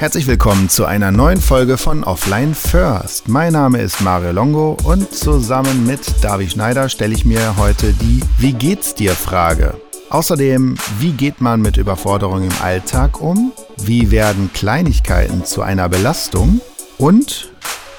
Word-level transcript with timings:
Herzlich 0.00 0.26
willkommen 0.26 0.70
zu 0.70 0.86
einer 0.86 1.10
neuen 1.10 1.42
Folge 1.42 1.76
von 1.76 2.04
Offline 2.04 2.54
First. 2.54 3.28
Mein 3.28 3.52
Name 3.52 3.82
ist 3.82 4.00
Mario 4.00 4.32
Longo 4.32 4.78
und 4.82 5.12
zusammen 5.14 5.84
mit 5.86 6.00
David 6.24 6.52
Schneider 6.52 6.88
stelle 6.88 7.12
ich 7.12 7.26
mir 7.26 7.58
heute 7.58 7.92
die 7.92 8.22
Wie 8.38 8.54
geht's 8.54 8.94
dir 8.94 9.12
Frage. 9.12 9.78
Außerdem, 10.08 10.76
wie 11.00 11.12
geht 11.12 11.42
man 11.42 11.60
mit 11.60 11.76
Überforderung 11.76 12.44
im 12.44 12.62
Alltag 12.62 13.20
um? 13.20 13.52
Wie 13.76 14.10
werden 14.10 14.50
Kleinigkeiten 14.54 15.44
zu 15.44 15.60
einer 15.60 15.90
Belastung? 15.90 16.62
Und 16.96 17.52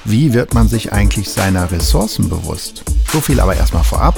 wie 0.04 0.34
wird 0.34 0.55
man 0.55 0.68
sich 0.68 0.91
eigentlich 0.91 1.30
seiner 1.30 1.70
Ressourcen 1.70 2.30
bewusst? 2.30 2.84
So 3.12 3.22
viel 3.22 3.40
aber 3.40 3.55
erstmal 3.55 3.84
vorab. 3.84 4.16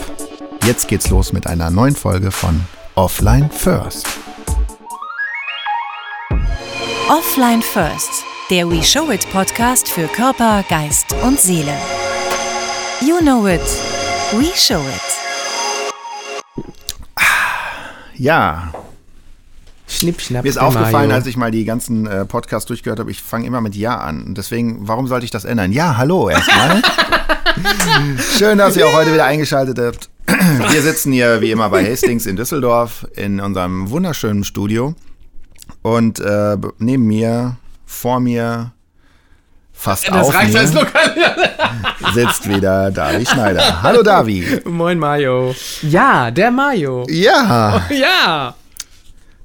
Jetzt 0.66 0.88
geht's 0.88 1.10
los 1.10 1.34
mit 1.34 1.48
einer 1.48 1.70
neuen 1.70 1.98
Folge 1.98 2.32
von 2.32 2.62
Offline 2.96 3.52
First. 3.52 4.08
Offline 7.14 7.62
First, 7.62 8.26
der 8.50 8.68
We 8.68 8.82
Show 8.82 9.12
It 9.12 9.32
Podcast 9.32 9.88
für 9.88 10.08
Körper, 10.08 10.64
Geist 10.68 11.16
und 11.22 11.40
Seele. 11.40 11.76
You 13.06 13.20
know 13.20 13.46
it, 13.46 13.62
we 14.32 14.46
show 14.56 14.80
it. 14.80 15.14
Ja, 18.16 18.74
Schnipp, 19.88 20.22
schnapp. 20.22 20.44
mir 20.44 20.50
ist 20.50 20.58
aufgefallen, 20.58 20.92
Mario. 20.92 21.14
als 21.14 21.28
ich 21.28 21.38
mal 21.38 21.52
die 21.52 21.66
ganzen 21.66 22.08
äh, 22.08 22.26
Podcasts 22.26 22.66
durchgehört 22.66 23.00
habe, 23.00 23.12
ich 23.12 23.22
fange 23.22 23.46
immer 23.46 23.62
mit 23.62 23.76
Ja 23.76 24.00
an. 24.00 24.24
Und 24.24 24.40
deswegen, 24.40 24.88
warum 24.88 25.06
sollte 25.06 25.26
ich 25.26 25.32
das 25.32 25.46
ändern? 25.46 25.72
Ja, 25.72 25.98
hallo 25.98 26.30
erstmal. 26.30 26.82
Schön, 28.40 28.58
dass 28.58 28.76
ihr 28.76 28.88
auch 28.88 28.94
heute 28.94 29.14
wieder 29.14 29.26
eingeschaltet 29.26 29.78
habt. 29.78 30.10
Wir 30.72 30.82
sitzen 30.82 31.12
hier 31.12 31.42
wie 31.42 31.52
immer 31.52 31.70
bei 31.70 31.88
Hastings 31.92 32.26
in 32.26 32.38
Düsseldorf 32.38 33.06
in 33.16 33.40
unserem 33.40 33.92
wunderschönen 33.92 34.44
Studio. 34.44 34.96
Und 35.84 36.20
äh, 36.20 36.58
neben 36.80 37.06
mir, 37.06 37.58
vor 37.86 38.20
mir, 38.20 38.72
fast 39.74 40.08
Das 40.08 40.28
auf 40.30 40.34
reicht 40.34 40.56
als 40.56 40.74
mir, 40.74 40.80
Lokal. 40.82 41.14
sitzt 42.14 42.48
wieder 42.50 42.90
Davi 42.92 43.26
Schneider. 43.26 43.82
Hallo 43.84 44.02
Davi. 44.02 44.62
Moin 44.66 44.98
Mario. 44.98 45.54
Ja, 45.82 46.32
der 46.32 46.52
Mario. 46.52 47.06
Ja, 47.10 47.86
Ja. 47.90 48.56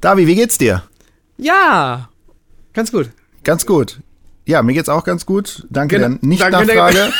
Davi, 0.01 0.27
wie 0.29 0.37
geht's 0.37 0.57
dir? 0.59 0.85
Ja. 1.39 2.09
Ganz 2.73 2.93
gut. 2.93 3.11
Ganz 3.43 3.67
gut. 3.67 3.99
Ja, 4.47 4.62
mir 4.62 4.73
geht's 4.75 4.89
auch 4.89 5.03
ganz 5.05 5.27
gut. 5.27 5.67
Danke 5.71 5.99
Danke 5.99 6.19
der- 6.21 6.29
Nicht-Nachfrage. 6.29 7.12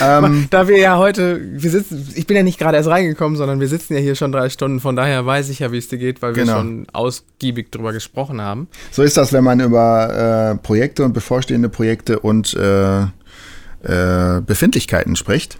Ähm, 0.00 0.46
Da 0.50 0.68
wir 0.68 0.78
ja 0.78 0.98
heute, 0.98 1.40
wir 1.52 1.70
sitzen, 1.70 2.08
ich 2.14 2.26
bin 2.26 2.36
ja 2.36 2.42
nicht 2.42 2.58
gerade 2.58 2.76
erst 2.76 2.88
reingekommen, 2.88 3.36
sondern 3.36 3.60
wir 3.60 3.68
sitzen 3.68 3.94
ja 3.94 4.00
hier 4.00 4.14
schon 4.14 4.32
drei 4.32 4.48
Stunden, 4.50 4.80
von 4.80 4.96
daher 4.96 5.24
weiß 5.26 5.48
ich 5.48 5.60
ja, 5.60 5.72
wie 5.72 5.78
es 5.78 5.88
dir 5.88 5.98
geht, 5.98 6.22
weil 6.22 6.34
wir 6.36 6.42
Genau. 6.44 6.58
schon 6.58 6.86
ausgiebig 6.92 7.70
drüber 7.70 7.92
gesprochen 7.92 8.40
haben. 8.40 8.68
so 8.90 9.02
ist 9.02 9.16
das, 9.16 9.32
wenn 9.32 9.44
man 9.44 9.60
über 9.60 10.52
äh, 10.52 10.62
Projekte 10.62 11.04
und 11.04 11.12
bevorstehende 11.12 11.68
Projekte 11.68 12.18
und 12.20 12.54
äh, 12.54 13.02
äh, 13.02 14.40
Befindlichkeiten 14.46 15.16
spricht. 15.16 15.58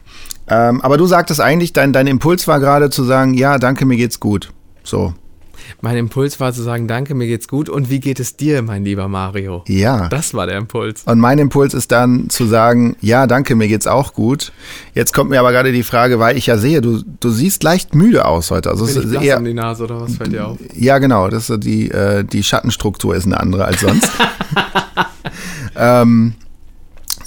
Ähm, 0.49 0.81
aber 0.81 0.97
du 0.97 1.07
sagtest 1.07 1.41
eigentlich, 1.41 1.73
dein, 1.73 1.93
dein 1.93 2.07
Impuls 2.07 2.47
war 2.49 2.61
gerade 2.61 2.91
zu 2.91 3.05
sagen, 3.05 3.35
ja, 3.35 3.59
danke, 3.59 3.85
mir 3.87 3.97
geht's 3.97 4.21
gut. 4.21 4.53
So, 4.85 5.15
Mein 5.81 5.97
Impuls 5.97 6.41
war 6.41 6.53
zu 6.53 6.63
sagen, 6.63 6.89
danke, 6.89 7.15
mir 7.15 7.27
geht's 7.27 7.49
gut 7.49 7.69
und 7.69 7.91
wie 7.91 8.01
geht 8.01 8.21
es 8.21 8.37
dir, 8.37 8.63
mein 8.63 8.85
lieber 8.85 9.09
Mario? 9.09 9.65
ja. 9.67 10.09
Das 10.09 10.35
war 10.35 10.47
der 10.47 10.59
Impuls. 10.59 11.03
Und 11.05 11.19
mein 11.19 11.39
Impuls 11.39 11.75
ist 11.75 11.93
dann 11.93 12.29
zu 12.29 12.47
sagen, 12.47 12.97
ja, 13.01 13.27
danke, 13.27 13.55
mir 13.55 13.69
geht's 13.69 13.87
auch 13.87 14.15
gut. 14.15 14.53
Jetzt 14.95 15.13
kommt 15.13 15.31
mir 15.31 15.41
aber 15.41 15.53
gerade 15.53 15.73
die 15.73 15.83
Frage, 15.83 16.19
weil 16.19 16.37
ich 16.37 16.47
ja 16.47 16.59
sehe, 16.59 16.81
du, 16.81 17.03
du 17.21 17.31
siehst 17.31 17.63
leicht 17.63 17.95
müde 17.95 18.25
aus 18.25 18.51
heute. 18.51 18.71
Also 18.71 18.85
es 18.85 18.95
Bin 18.95 19.09
ich 19.09 19.15
ist 19.17 19.23
eher, 19.23 19.39
um 19.39 19.45
die 19.45 19.55
Nase 19.55 19.85
oder 19.85 20.01
was 20.01 20.17
fällt 20.17 20.33
dir 20.33 20.47
auf? 20.47 20.59
Ja, 20.75 20.99
genau. 20.99 21.29
Das 21.29 21.51
ist 21.51 21.65
die, 21.65 21.91
äh, 21.91 22.25
die 22.25 22.43
Schattenstruktur 22.43 23.15
ist 23.15 23.27
eine 23.27 23.39
andere 23.39 23.65
als 23.65 23.81
sonst. 23.81 24.11
ähm, 25.77 26.35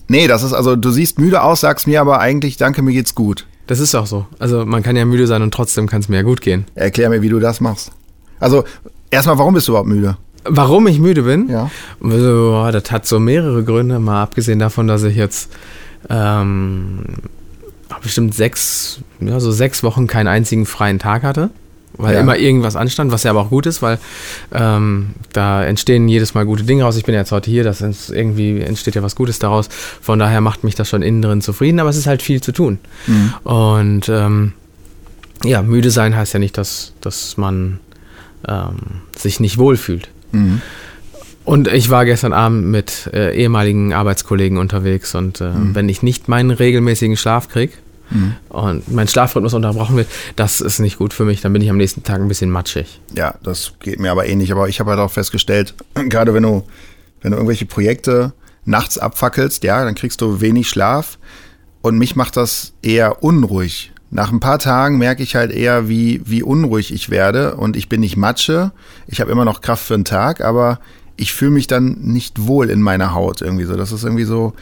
nee, 0.07 0.27
das 0.27 0.44
ist 0.44 0.53
also, 0.53 0.75
du 0.75 0.91
siehst 0.91 1.19
müde 1.19 1.41
aus, 1.41 1.61
sagst 1.61 1.88
mir 1.88 2.01
aber 2.01 2.19
eigentlich, 2.19 2.57
danke, 2.57 2.81
mir 2.81 2.94
geht's 2.94 3.16
gut. 3.16 3.45
Das 3.67 3.79
ist 3.79 3.95
auch 3.95 4.05
so. 4.05 4.27
Also 4.38 4.66
man 4.66 4.83
kann 4.83 4.95
ja 4.95 5.05
müde 5.05 5.25
sein 5.27 5.41
und 5.41 5.53
trotzdem 5.53 5.88
kann 5.88 6.01
es 6.01 6.09
mir 6.09 6.17
ja 6.17 6.21
gut 6.21 6.41
gehen. 6.41 6.66
Erklär 6.75 7.09
mir, 7.09 7.21
wie 7.21 7.29
du 7.29 7.39
das 7.39 7.61
machst. 7.61 7.91
Also, 8.40 8.63
erstmal, 9.12 9.38
warum 9.38 9.53
bist 9.53 9.68
du 9.68 9.72
überhaupt 9.72 9.90
müde? 9.90 10.18
Warum 10.44 10.85
ich 10.88 11.00
müde 11.00 11.23
bin? 11.23 11.50
Ja. 11.50 11.72
Also, 12.03 12.50
boah, 12.51 12.72
das 12.72 12.91
hat 12.91 13.07
so 13.07 13.19
mehrere 13.19 13.63
Gründe, 13.63 14.00
mal 14.00 14.22
abgesehen 14.23 14.59
davon, 14.59 14.88
dass 14.88 15.03
ich 15.03 15.16
jetzt 15.16 15.51
ähm, 16.09 17.00
bestimmt 18.03 18.35
sechs, 18.35 19.00
ja, 19.19 19.40
so 19.40 19.51
sechs 19.51 19.81
Wochen 19.84 20.06
keinen 20.07 20.28
einzigen 20.28 20.66
freien 20.68 21.00
Tag 21.00 21.24
hatte, 21.24 21.50
weil 21.97 22.13
Ja. 22.13 22.19
immer 22.19 22.38
irgendwas 22.38 22.75
anstand, 22.75 23.12
was 23.12 23.24
ja 23.24 23.31
aber 23.31 23.41
auch 23.41 23.50
gut 23.50 23.66
ist, 23.66 23.81
weil 23.81 23.97
ähm, 24.53 25.12
da 25.34 25.63
entstehen 25.63 26.07
jedes 26.07 26.34
Mal 26.35 26.45
gute 26.45 26.63
Dinge 26.63 26.84
raus. 26.84 26.97
Ich 26.97 27.06
bin 27.06 27.16
ja 27.16 27.22
jetzt 27.22 27.31
heute 27.31 27.50
hier, 27.50 27.63
das 27.63 27.81
ist 27.81 28.12
irgendwie 28.12 28.62
entsteht 28.62 28.94
ja 28.95 29.01
was 29.01 29.16
Gutes 29.16 29.40
daraus. 29.40 29.69
Von 30.01 30.19
daher 30.19 30.41
macht 30.41 30.63
mich 30.63 30.75
das 30.75 30.90
schon 30.90 31.01
innen 31.01 31.22
drin 31.24 31.41
zufrieden, 31.41 31.79
aber 31.79 31.90
es 31.90 31.97
ist 31.97 32.06
halt 32.06 32.22
viel 32.22 32.41
zu 32.41 32.51
tun. 32.51 32.78
Mhm. 33.07 33.34
Und 33.50 34.09
ähm, 34.09 34.53
ja, 35.44 35.62
müde 35.63 35.90
sein 35.90 36.16
heißt 36.16 36.34
ja 36.34 36.40
nicht, 36.40 36.57
dass, 36.57 36.94
dass 37.01 37.38
man 37.38 37.79
ähm, 38.47 38.78
sich 39.17 39.39
nicht 39.39 39.57
wohlfühlt. 39.57 40.09
Mhm. 40.31 40.61
Und 41.44 41.67
ich 41.67 41.89
war 41.91 42.06
gestern 42.06 42.33
Abend 42.33 42.66
mit 42.66 43.09
äh, 43.13 43.35
ehemaligen 43.35 43.94
Arbeitskollegen 43.94 44.57
unterwegs 44.57 45.13
und 45.13 45.41
äh, 45.41 45.51
wenn 45.53 45.89
ich 45.89 46.01
nicht 46.01 46.28
meinen 46.28 46.50
regelmäßigen 46.51 47.17
Schlaf 47.17 47.50
kriege 47.50 47.73
Mhm. 48.11 48.35
und 48.50 48.91
mein 48.91 49.07
Schlafrhythmus 49.07 49.56
unterbrochen 49.56 49.97
wird, 49.97 50.07
das 50.35 50.61
ist 50.61 50.79
nicht 50.79 50.97
gut 51.00 51.11
für 51.13 51.25
mich. 51.25 51.41
Dann 51.41 51.53
bin 51.53 51.61
ich 51.63 51.69
am 51.72 51.78
nächsten 51.78 52.03
Tag 52.03 52.22
ein 52.22 52.28
bisschen 52.28 52.51
matschig. 52.51 53.00
Ja, 53.16 53.33
das 53.41 53.73
geht 53.79 54.00
mir 54.00 54.11
aber 54.11 54.28
ähnlich. 54.28 54.51
Aber 54.51 54.69
ich 54.69 54.79
habe 54.79 54.91
halt 54.91 55.00
auch 55.00 55.12
festgestellt, 55.12 55.73
gerade 56.09 56.33
wenn 56.35 56.44
du, 56.44 56.63
wenn 57.22 57.31
du 57.31 57.38
irgendwelche 57.38 57.66
Projekte 57.66 58.33
nachts 58.63 59.00
abfackelst, 59.00 59.63
ja, 59.63 59.83
dann 59.83 59.95
kriegst 59.95 60.22
du 60.22 60.39
wenig 60.39 60.69
Schlaf. 60.69 61.17
Und 61.81 61.97
mich 61.97 62.16
macht 62.16 62.38
das 62.38 62.73
eher 62.83 63.23
unruhig. 63.23 63.91
Nach 64.11 64.31
ein 64.31 64.39
paar 64.39 64.59
Tagen 64.59 64.97
merke 64.97 65.23
ich 65.23 65.35
halt 65.35 65.51
eher, 65.51 65.89
wie, 65.89 66.21
wie 66.25 66.43
unruhig 66.43 66.93
ich 66.93 67.09
werde. 67.09 67.55
Und 67.55 67.75
ich 67.75 67.89
bin 67.89 68.01
nicht 68.01 68.17
Matsche. 68.17 68.71
Ich 69.07 69.19
habe 69.19 69.31
immer 69.31 69.45
noch 69.45 69.61
Kraft 69.61 69.85
für 69.85 69.93
einen 69.93 70.05
Tag, 70.05 70.41
aber 70.41 70.79
ich 71.17 71.33
fühle 71.33 71.51
mich 71.51 71.67
dann 71.67 71.97
nicht 72.01 72.45
wohl 72.47 72.69
in 72.69 72.81
meiner 72.81 73.13
Haut 73.13 73.41
irgendwie 73.41 73.65
so. 73.65 73.75
Das 73.75 73.91
ist 73.91 74.03
irgendwie 74.03 74.25
so, 74.25 74.53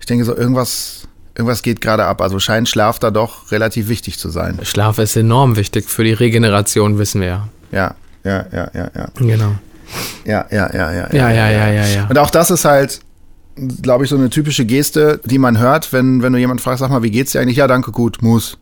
ich 0.00 0.06
denke 0.06 0.24
so, 0.24 0.36
irgendwas, 0.36 1.08
irgendwas 1.34 1.62
geht 1.62 1.80
gerade 1.80 2.04
ab. 2.04 2.20
Also 2.20 2.38
scheint 2.38 2.68
Schlaf 2.68 2.98
da 2.98 3.10
doch 3.10 3.50
relativ 3.52 3.88
wichtig 3.88 4.18
zu 4.18 4.28
sein. 4.28 4.58
Schlaf 4.62 4.98
ist 4.98 5.16
enorm 5.16 5.56
wichtig 5.56 5.88
für 5.88 6.04
die 6.04 6.12
Regeneration, 6.12 6.98
wissen 6.98 7.20
wir 7.20 7.28
ja. 7.28 7.48
Ja, 7.72 7.94
ja, 8.24 8.46
ja, 8.52 8.70
ja, 8.74 8.90
ja. 8.94 9.08
Genau. 9.16 9.54
Ja, 10.24 10.46
ja, 10.50 10.72
ja, 10.72 10.92
ja. 10.92 11.12
Ja, 11.12 11.30
ja, 11.30 11.50
ja, 11.50 11.68
ja, 11.68 11.86
ja. 11.86 12.06
Und 12.08 12.18
auch 12.18 12.30
das 12.30 12.50
ist 12.50 12.64
halt, 12.64 13.00
glaube 13.82 14.04
ich, 14.04 14.10
so 14.10 14.16
eine 14.16 14.30
typische 14.30 14.64
Geste, 14.64 15.20
die 15.24 15.38
man 15.38 15.58
hört, 15.58 15.92
wenn, 15.92 16.22
wenn 16.22 16.32
du 16.32 16.38
jemanden 16.38 16.62
fragst, 16.62 16.80
sag 16.80 16.90
mal, 16.90 17.02
wie 17.02 17.10
geht's 17.10 17.32
dir 17.32 17.40
eigentlich? 17.40 17.56
Ja, 17.56 17.66
danke, 17.66 17.92
gut, 17.92 18.22
muss. 18.22 18.58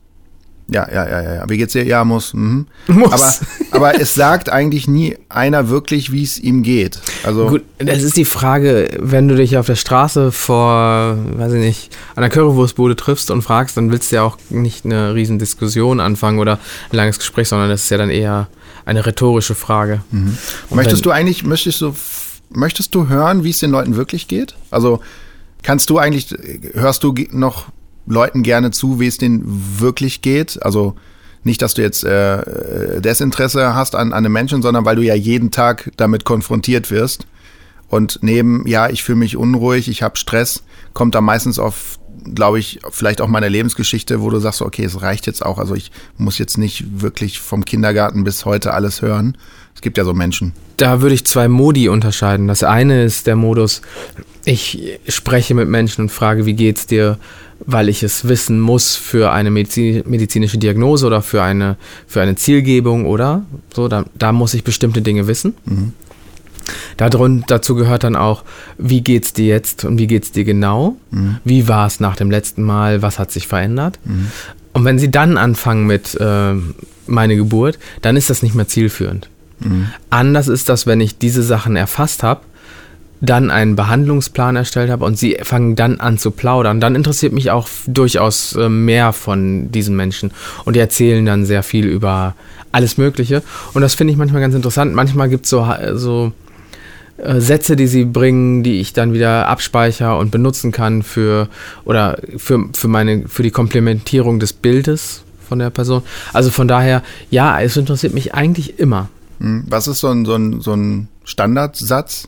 Ja, 0.69 0.87
ja, 0.91 1.07
ja, 1.09 1.35
ja. 1.35 1.49
Wie 1.49 1.57
geht's 1.57 1.73
dir? 1.73 1.85
Ja, 1.85 2.05
muss. 2.05 2.33
Mhm. 2.33 2.67
Muss. 2.87 3.41
Aber, 3.71 3.89
aber 3.89 4.01
es 4.01 4.13
sagt 4.13 4.49
eigentlich 4.49 4.87
nie 4.87 5.17
einer 5.29 5.69
wirklich, 5.69 6.11
wie 6.11 6.23
es 6.23 6.39
ihm 6.39 6.63
geht. 6.63 6.99
Also, 7.23 7.47
Gut, 7.47 7.63
das 7.79 8.01
ist 8.01 8.15
die 8.15 8.25
Frage, 8.25 8.89
wenn 8.99 9.27
du 9.27 9.35
dich 9.35 9.57
auf 9.57 9.65
der 9.65 9.75
Straße 9.75 10.31
vor, 10.31 11.17
weiß 11.37 11.53
ich 11.53 11.59
nicht, 11.59 11.97
an 12.15 12.21
der 12.21 12.29
Currywurstbude 12.29 12.95
triffst 12.95 13.29
und 13.29 13.41
fragst, 13.41 13.75
dann 13.75 13.91
willst 13.91 14.11
du 14.11 14.17
ja 14.17 14.23
auch 14.23 14.37
nicht 14.49 14.85
eine 14.85 15.13
riesen 15.13 15.37
Diskussion 15.37 15.99
anfangen 15.99 16.39
oder 16.39 16.59
ein 16.91 16.97
langes 16.97 17.19
Gespräch, 17.19 17.49
sondern 17.49 17.69
das 17.69 17.83
ist 17.83 17.89
ja 17.89 17.97
dann 17.97 18.09
eher 18.09 18.47
eine 18.85 19.05
rhetorische 19.05 19.55
Frage. 19.55 20.01
Und 20.11 20.37
möchtest 20.71 21.05
du 21.05 21.11
eigentlich, 21.11 21.43
möchtest 21.43 21.81
du, 21.81 21.93
möchtest 22.49 22.95
du 22.95 23.09
hören, 23.09 23.43
wie 23.43 23.49
es 23.49 23.59
den 23.59 23.71
Leuten 23.71 23.95
wirklich 23.95 24.27
geht? 24.27 24.55
Also, 24.71 25.01
kannst 25.61 25.89
du 25.89 25.97
eigentlich, 25.97 26.27
hörst 26.73 27.03
du 27.03 27.13
noch 27.31 27.67
Leuten 28.05 28.43
gerne 28.43 28.71
zu, 28.71 28.99
wie 28.99 29.07
es 29.07 29.17
denen 29.17 29.43
wirklich 29.79 30.21
geht? 30.21 30.61
Also, 30.63 30.95
nicht, 31.43 31.61
dass 31.61 31.73
du 31.73 31.81
jetzt 31.81 32.03
äh, 32.03 33.01
Desinteresse 33.01 33.75
hast 33.75 33.95
an, 33.95 34.13
an 34.13 34.25
einem 34.25 34.31
Menschen, 34.31 34.61
sondern 34.61 34.85
weil 34.85 34.95
du 34.95 35.01
ja 35.01 35.15
jeden 35.15 35.51
Tag 35.51 35.91
damit 35.97 36.23
konfrontiert 36.23 36.89
wirst. 36.89 37.27
Und 37.89 38.19
neben, 38.21 38.65
ja, 38.65 38.89
ich 38.89 39.03
fühle 39.03 39.19
mich 39.19 39.37
unruhig, 39.37 39.87
ich 39.87 40.01
habe 40.01 40.17
Stress, 40.17 40.63
kommt 40.93 41.15
da 41.15 41.21
meistens 41.21 41.59
auf, 41.59 41.99
glaube 42.33 42.59
ich, 42.59 42.79
vielleicht 42.89 43.21
auch 43.21 43.27
meine 43.27 43.49
Lebensgeschichte, 43.49 44.21
wo 44.21 44.29
du 44.29 44.39
sagst, 44.39 44.61
okay, 44.61 44.85
es 44.85 45.01
reicht 45.01 45.27
jetzt 45.27 45.45
auch. 45.45 45.59
Also 45.59 45.75
ich 45.75 45.91
muss 46.17 46.37
jetzt 46.37 46.57
nicht 46.57 47.01
wirklich 47.01 47.39
vom 47.39 47.65
Kindergarten 47.65 48.23
bis 48.23 48.45
heute 48.45 48.73
alles 48.73 49.01
hören. 49.01 49.37
Es 49.75 49.81
gibt 49.81 49.97
ja 49.97 50.05
so 50.05 50.13
Menschen. 50.13 50.53
Da 50.77 51.01
würde 51.01 51.13
ich 51.13 51.25
zwei 51.25 51.47
Modi 51.47 51.89
unterscheiden. 51.89 52.47
Das 52.47 52.63
eine 52.63 53.03
ist 53.03 53.27
der 53.27 53.35
Modus, 53.35 53.81
ich 54.45 54.99
spreche 55.07 55.53
mit 55.53 55.67
Menschen 55.67 56.03
und 56.03 56.09
frage, 56.09 56.45
wie 56.45 56.53
geht's 56.53 56.87
dir, 56.87 57.17
weil 57.65 57.89
ich 57.89 58.03
es 58.03 58.27
wissen 58.27 58.59
muss 58.59 58.95
für 58.95 59.31
eine 59.31 59.51
Medizi 59.51 60.03
medizinische 60.05 60.57
Diagnose 60.57 61.07
oder 61.07 61.21
für 61.21 61.41
eine, 61.43 61.77
für 62.07 62.21
eine 62.21 62.35
Zielgebung 62.35 63.05
oder 63.05 63.43
so. 63.73 63.87
Da, 63.87 64.05
da 64.15 64.31
muss 64.31 64.53
ich 64.53 64.63
bestimmte 64.63 65.01
Dinge 65.01 65.27
wissen. 65.27 65.53
Darun, 66.97 67.43
dazu 67.47 67.75
gehört 67.75 68.03
dann 68.03 68.15
auch, 68.15 68.43
wie 68.77 69.01
geht's 69.01 69.33
dir 69.33 69.47
jetzt 69.47 69.83
und 69.85 69.97
wie 69.97 70.07
geht's 70.07 70.31
dir 70.31 70.43
genau? 70.43 70.95
Wie 71.43 71.67
war 71.67 71.87
es 71.87 71.99
nach 71.99 72.15
dem 72.15 72.31
letzten 72.31 72.63
Mal? 72.63 73.01
Was 73.01 73.19
hat 73.19 73.31
sich 73.31 73.47
verändert? 73.47 73.99
Und 74.73 74.85
wenn 74.85 74.99
sie 74.99 75.11
dann 75.11 75.37
anfangen 75.37 75.85
mit 75.85 76.15
äh, 76.19 76.53
meine 77.05 77.35
Geburt, 77.35 77.79
dann 78.01 78.15
ist 78.15 78.29
das 78.29 78.43
nicht 78.43 78.55
mehr 78.55 78.67
zielführend. 78.67 79.29
Anders 80.09 80.47
ist 80.47 80.69
das, 80.69 80.87
wenn 80.87 80.99
ich 81.01 81.17
diese 81.17 81.43
Sachen 81.43 81.75
erfasst 81.75 82.23
habe, 82.23 82.41
dann 83.23 83.51
einen 83.51 83.77
Behandlungsplan 83.77 84.57
erstellt 84.57 84.91
habe 84.91 85.05
und 85.05 85.17
sie 85.17 85.37
fangen 85.43 85.77
dann 85.77 86.01
an 86.01 86.17
zu 86.17 86.31
plaudern, 86.31 86.81
dann 86.81 86.93
interessiert 86.93 87.31
mich 87.31 87.51
auch 87.51 87.69
durchaus 87.87 88.53
äh, 88.55 88.67
mehr 88.67 89.13
von 89.13 89.71
diesen 89.71 89.95
Menschen. 89.95 90.31
Und 90.65 90.75
die 90.75 90.81
erzählen 90.81 91.25
dann 91.25 91.45
sehr 91.45 91.63
viel 91.63 91.87
über 91.87 92.35
alles 92.73 92.97
Mögliche. 92.97 93.41
Und 93.73 93.81
das 93.81 93.95
finde 93.95 94.11
ich 94.11 94.17
manchmal 94.17 94.41
ganz 94.41 94.55
interessant. 94.55 94.93
Manchmal 94.93 95.29
gibt 95.29 95.45
es 95.45 95.51
so, 95.51 95.65
so 95.93 96.33
äh, 97.17 97.39
Sätze, 97.39 97.77
die 97.77 97.87
sie 97.87 98.03
bringen, 98.03 98.61
die 98.61 98.81
ich 98.81 98.91
dann 98.91 99.13
wieder 99.13 99.47
abspeichere 99.47 100.17
und 100.17 100.31
benutzen 100.31 100.73
kann 100.73 101.01
für 101.01 101.47
oder 101.85 102.17
für, 102.35 102.65
für 102.73 102.87
meine 102.89 103.29
für 103.29 103.43
die 103.43 103.51
Komplementierung 103.51 104.39
des 104.39 104.51
Bildes 104.51 105.23
von 105.47 105.59
der 105.59 105.69
Person. 105.69 106.01
Also 106.33 106.51
von 106.51 106.67
daher, 106.67 107.03
ja, 107.29 107.61
es 107.61 107.77
interessiert 107.77 108.13
mich 108.13 108.33
eigentlich 108.33 108.79
immer. 108.79 109.07
Hm, 109.39 109.63
was 109.69 109.87
ist 109.87 109.99
so 109.99 110.09
ein, 110.09 110.25
so 110.25 110.35
ein, 110.35 110.59
so 110.59 110.73
ein 110.73 111.07
Standardsatz, 111.23 112.27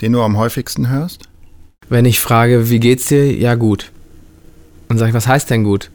den 0.00 0.12
du 0.12 0.22
am 0.22 0.36
häufigsten 0.36 0.88
hörst? 0.88 1.28
Wenn 1.88 2.04
ich 2.04 2.20
frage, 2.20 2.70
wie 2.70 2.80
geht's 2.80 3.06
dir? 3.06 3.32
Ja, 3.32 3.54
gut. 3.54 3.90
Und 4.88 4.98
sage 4.98 5.10
ich, 5.10 5.14
was 5.14 5.26
heißt 5.26 5.50
denn 5.50 5.64
gut? 5.64 5.90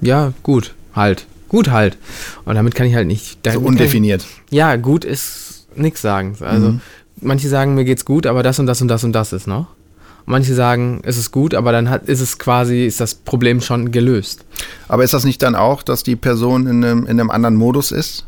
Ja, 0.00 0.32
gut, 0.42 0.74
halt. 0.94 1.26
Gut 1.48 1.70
halt. 1.70 1.96
Und 2.44 2.54
damit 2.54 2.74
kann 2.74 2.86
ich 2.86 2.94
halt 2.94 3.06
nicht. 3.06 3.38
So 3.44 3.60
undefiniert. 3.60 4.24
Ich, 4.50 4.56
ja, 4.56 4.76
gut 4.76 5.04
ist 5.04 5.66
nichts 5.74 6.00
sagen. 6.00 6.36
Also 6.40 6.72
mhm. 6.72 6.80
manche 7.20 7.48
sagen, 7.48 7.74
mir 7.74 7.84
geht's 7.84 8.04
gut, 8.04 8.26
aber 8.26 8.42
das 8.42 8.58
und 8.58 8.66
das 8.66 8.80
und 8.80 8.88
das 8.88 9.04
und 9.04 9.12
das 9.12 9.32
ist 9.32 9.46
noch. 9.46 9.66
Manche 10.26 10.54
sagen, 10.54 11.00
es 11.02 11.16
ist 11.16 11.32
gut, 11.32 11.54
aber 11.54 11.72
dann 11.72 11.90
hat, 11.90 12.08
ist 12.08 12.20
es 12.20 12.38
quasi, 12.38 12.86
ist 12.86 13.00
das 13.00 13.14
Problem 13.14 13.60
schon 13.60 13.90
gelöst. 13.90 14.44
Aber 14.86 15.02
ist 15.02 15.14
das 15.14 15.24
nicht 15.24 15.42
dann 15.42 15.56
auch, 15.56 15.82
dass 15.82 16.02
die 16.04 16.14
Person 16.14 16.66
in 16.66 16.84
einem, 16.84 17.04
in 17.06 17.18
einem 17.18 17.30
anderen 17.30 17.56
Modus 17.56 17.90
ist? 17.90 18.26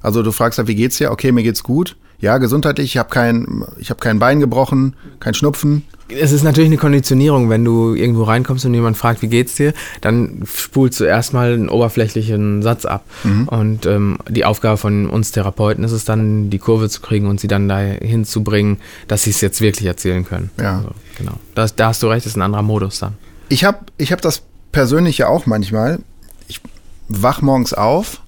Also 0.00 0.22
du 0.22 0.32
fragst 0.32 0.58
halt, 0.58 0.68
wie 0.68 0.74
geht's 0.74 0.98
dir? 0.98 1.10
Okay, 1.10 1.32
mir 1.32 1.42
geht's 1.42 1.62
gut. 1.62 1.96
Ja, 2.20 2.38
gesundheitlich, 2.38 2.86
ich 2.86 2.98
habe 2.98 3.10
kein, 3.10 3.64
ich 3.78 3.90
hab 3.90 4.00
kein 4.00 4.18
Bein 4.18 4.40
gebrochen, 4.40 4.94
kein 5.20 5.34
Schnupfen. 5.34 5.84
Es 6.08 6.32
ist 6.32 6.42
natürlich 6.42 6.68
eine 6.68 6.76
Konditionierung, 6.76 7.48
wenn 7.48 7.64
du 7.64 7.94
irgendwo 7.94 8.24
reinkommst 8.24 8.64
und 8.66 8.74
jemand 8.74 8.96
fragt, 8.96 9.22
wie 9.22 9.28
geht's 9.28 9.54
dir, 9.54 9.72
dann 10.00 10.42
spulst 10.46 11.00
du 11.00 11.04
erstmal 11.04 11.54
einen 11.54 11.68
oberflächlichen 11.68 12.62
Satz 12.62 12.84
ab. 12.84 13.04
Mhm. 13.24 13.48
Und 13.48 13.86
ähm, 13.86 14.18
die 14.28 14.44
Aufgabe 14.44 14.76
von 14.76 15.08
uns 15.08 15.32
Therapeuten 15.32 15.82
ist 15.82 15.92
es 15.92 16.04
dann, 16.04 16.50
die 16.50 16.58
Kurve 16.58 16.88
zu 16.88 17.00
kriegen 17.00 17.26
und 17.26 17.40
sie 17.40 17.48
dann 17.48 17.68
dahin 17.68 18.24
zu 18.24 18.44
bringen, 18.44 18.78
dass 19.08 19.22
sie 19.22 19.30
es 19.30 19.40
jetzt 19.40 19.60
wirklich 19.60 19.86
erzählen 19.86 20.24
können. 20.26 20.50
Ja. 20.58 20.76
Also, 20.76 20.90
genau. 21.16 21.32
Das, 21.54 21.74
da 21.74 21.88
hast 21.88 22.02
du 22.02 22.08
recht, 22.08 22.26
das 22.26 22.32
ist 22.32 22.36
ein 22.36 22.42
anderer 22.42 22.62
Modus 22.62 22.98
dann. 22.98 23.14
Ich 23.48 23.64
habe 23.64 23.78
ich 23.96 24.12
hab 24.12 24.20
das 24.20 24.42
persönlich 24.72 25.18
ja 25.18 25.28
auch 25.28 25.46
manchmal. 25.46 26.00
Ich 26.48 26.60
wach 27.08 27.40
morgens 27.40 27.72
auf 27.72 28.20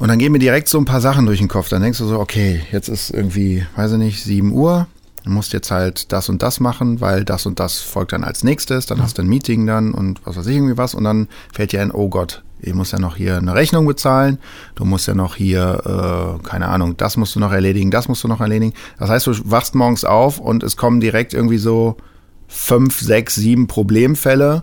und 0.00 0.08
dann 0.08 0.18
gehen 0.18 0.32
mir 0.32 0.38
direkt 0.38 0.68
so 0.68 0.78
ein 0.78 0.86
paar 0.86 1.02
Sachen 1.02 1.26
durch 1.26 1.40
den 1.40 1.48
Kopf. 1.48 1.68
Dann 1.68 1.82
denkst 1.82 1.98
du 1.98 2.06
so, 2.06 2.18
okay, 2.18 2.62
jetzt 2.72 2.88
ist 2.88 3.10
irgendwie, 3.10 3.66
weiß 3.76 3.92
ich 3.92 3.98
nicht, 3.98 4.24
7 4.24 4.50
Uhr. 4.50 4.86
Du 5.24 5.30
musst 5.30 5.52
jetzt 5.52 5.70
halt 5.70 6.10
das 6.10 6.30
und 6.30 6.42
das 6.42 6.58
machen, 6.58 7.02
weil 7.02 7.26
das 7.26 7.44
und 7.44 7.60
das 7.60 7.80
folgt 7.80 8.12
dann 8.12 8.24
als 8.24 8.42
nächstes. 8.42 8.86
Dann 8.86 9.02
hast 9.02 9.18
du 9.18 9.22
ein 9.22 9.28
Meeting 9.28 9.66
dann 9.66 9.92
und 9.92 10.24
was 10.24 10.38
weiß 10.38 10.46
ich 10.46 10.56
irgendwie 10.56 10.78
was. 10.78 10.94
Und 10.94 11.04
dann 11.04 11.28
fällt 11.52 11.72
dir 11.72 11.82
ein, 11.82 11.92
oh 11.92 12.08
Gott, 12.08 12.42
ich 12.60 12.72
muss 12.72 12.92
ja 12.92 12.98
noch 12.98 13.16
hier 13.16 13.36
eine 13.36 13.54
Rechnung 13.54 13.84
bezahlen. 13.84 14.38
Du 14.74 14.86
musst 14.86 15.06
ja 15.06 15.12
noch 15.12 15.34
hier, 15.34 16.38
äh, 16.40 16.48
keine 16.48 16.68
Ahnung, 16.68 16.96
das 16.96 17.18
musst 17.18 17.34
du 17.34 17.40
noch 17.40 17.52
erledigen, 17.52 17.90
das 17.90 18.08
musst 18.08 18.24
du 18.24 18.28
noch 18.28 18.40
erledigen. 18.40 18.72
Das 18.98 19.10
heißt, 19.10 19.26
du 19.26 19.34
wachst 19.50 19.74
morgens 19.74 20.06
auf 20.06 20.38
und 20.38 20.62
es 20.62 20.78
kommen 20.78 21.00
direkt 21.00 21.34
irgendwie 21.34 21.58
so 21.58 21.98
fünf, 22.48 23.00
sechs, 23.00 23.34
sieben 23.34 23.66
Problemfälle 23.66 24.62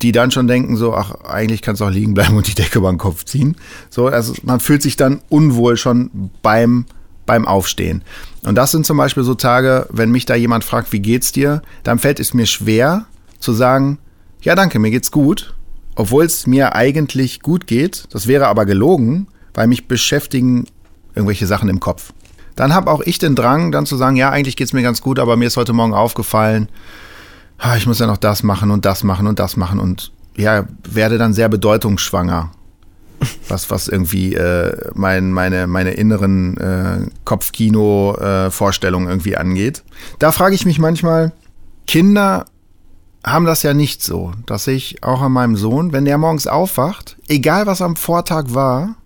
die 0.00 0.12
dann 0.12 0.30
schon 0.30 0.46
denken 0.46 0.76
so, 0.76 0.94
ach, 0.94 1.14
eigentlich 1.24 1.62
kannst 1.62 1.80
du 1.80 1.84
auch 1.84 1.90
liegen 1.90 2.14
bleiben 2.14 2.36
und 2.36 2.46
die 2.46 2.54
Decke 2.54 2.78
über 2.78 2.90
den 2.90 2.98
Kopf 2.98 3.24
ziehen. 3.24 3.56
So, 3.90 4.06
also 4.06 4.34
man 4.42 4.60
fühlt 4.60 4.82
sich 4.82 4.96
dann 4.96 5.20
unwohl 5.28 5.76
schon 5.76 6.30
beim, 6.40 6.86
beim 7.26 7.46
Aufstehen. 7.46 8.02
Und 8.42 8.56
das 8.56 8.70
sind 8.70 8.86
zum 8.86 8.96
Beispiel 8.96 9.22
so 9.22 9.34
Tage, 9.34 9.86
wenn 9.90 10.10
mich 10.10 10.24
da 10.24 10.34
jemand 10.34 10.64
fragt, 10.64 10.92
wie 10.92 11.00
geht's 11.00 11.32
dir, 11.32 11.62
dann 11.82 11.98
fällt 11.98 12.20
es 12.20 12.32
mir 12.34 12.46
schwer 12.46 13.06
zu 13.38 13.52
sagen, 13.52 13.98
ja, 14.40 14.54
danke, 14.54 14.78
mir 14.78 14.90
geht's 14.90 15.10
gut, 15.10 15.54
obwohl 15.94 16.24
es 16.24 16.46
mir 16.46 16.74
eigentlich 16.74 17.40
gut 17.40 17.66
geht. 17.66 18.04
Das 18.10 18.26
wäre 18.26 18.48
aber 18.48 18.64
gelogen, 18.64 19.28
weil 19.54 19.66
mich 19.66 19.88
beschäftigen 19.88 20.66
irgendwelche 21.14 21.46
Sachen 21.46 21.68
im 21.68 21.80
Kopf. 21.80 22.12
Dann 22.56 22.74
habe 22.74 22.90
auch 22.90 23.00
ich 23.02 23.18
den 23.18 23.34
Drang, 23.34 23.72
dann 23.72 23.86
zu 23.86 23.96
sagen, 23.96 24.16
ja, 24.16 24.30
eigentlich 24.30 24.56
geht's 24.56 24.72
mir 24.72 24.82
ganz 24.82 25.00
gut, 25.00 25.18
aber 25.18 25.36
mir 25.36 25.46
ist 25.46 25.56
heute 25.56 25.72
Morgen 25.72 25.94
aufgefallen, 25.94 26.68
ich 27.76 27.86
muss 27.86 27.98
ja 27.98 28.06
noch 28.06 28.16
das 28.16 28.42
machen 28.42 28.70
und 28.70 28.84
das 28.84 29.04
machen 29.04 29.26
und 29.26 29.38
das 29.38 29.56
machen 29.56 29.78
und 29.78 30.12
ja, 30.36 30.66
werde 30.88 31.18
dann 31.18 31.32
sehr 31.32 31.48
bedeutungsschwanger. 31.48 32.50
Was, 33.46 33.70
was 33.70 33.86
irgendwie 33.86 34.34
äh, 34.34 34.90
mein, 34.94 35.30
meine, 35.32 35.68
meine 35.68 35.92
inneren 35.92 36.56
äh, 36.56 37.06
Kopfkino-Vorstellungen 37.24 39.06
äh, 39.06 39.10
irgendwie 39.12 39.36
angeht. 39.36 39.84
Da 40.18 40.32
frage 40.32 40.56
ich 40.56 40.66
mich 40.66 40.80
manchmal, 40.80 41.32
Kinder 41.86 42.46
haben 43.24 43.44
das 43.44 43.62
ja 43.62 43.74
nicht 43.74 44.02
so, 44.02 44.32
dass 44.46 44.66
ich 44.66 45.04
auch 45.04 45.22
an 45.22 45.32
meinem 45.32 45.56
Sohn, 45.56 45.92
wenn 45.92 46.04
der 46.04 46.18
morgens 46.18 46.48
aufwacht, 46.48 47.16
egal 47.28 47.66
was 47.66 47.80
am 47.80 47.94
Vortag 47.94 48.46
war, 48.48 48.96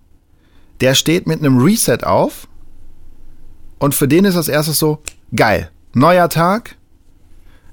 der 0.81 0.95
steht 0.95 1.27
mit 1.27 1.39
einem 1.39 1.59
Reset 1.59 1.99
auf 2.03 2.47
und 3.77 3.93
für 3.93 4.07
den 4.07 4.25
ist 4.25 4.35
das 4.35 4.47
erstes 4.47 4.79
so, 4.79 5.03
geil, 5.35 5.69
neuer 5.93 6.29
Tag, 6.29 6.76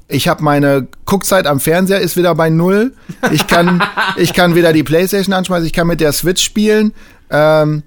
ich 0.08 0.28
habe 0.28 0.42
meine 0.42 0.86
Guckzeit 1.06 1.46
am 1.46 1.60
Fernseher 1.60 2.00
ist 2.00 2.16
wieder 2.16 2.34
bei 2.34 2.50
null. 2.50 2.92
Ich 3.32 3.46
kann, 3.46 3.82
ich 4.16 4.34
kann 4.34 4.54
wieder 4.54 4.72
die 4.72 4.82
Playstation 4.82 5.32
anschmeißen, 5.34 5.66
ich 5.66 5.72
kann 5.72 5.86
mit 5.86 6.00
der 6.00 6.12
Switch 6.12 6.42
spielen. 6.42 6.92
Ähm, 7.30 7.82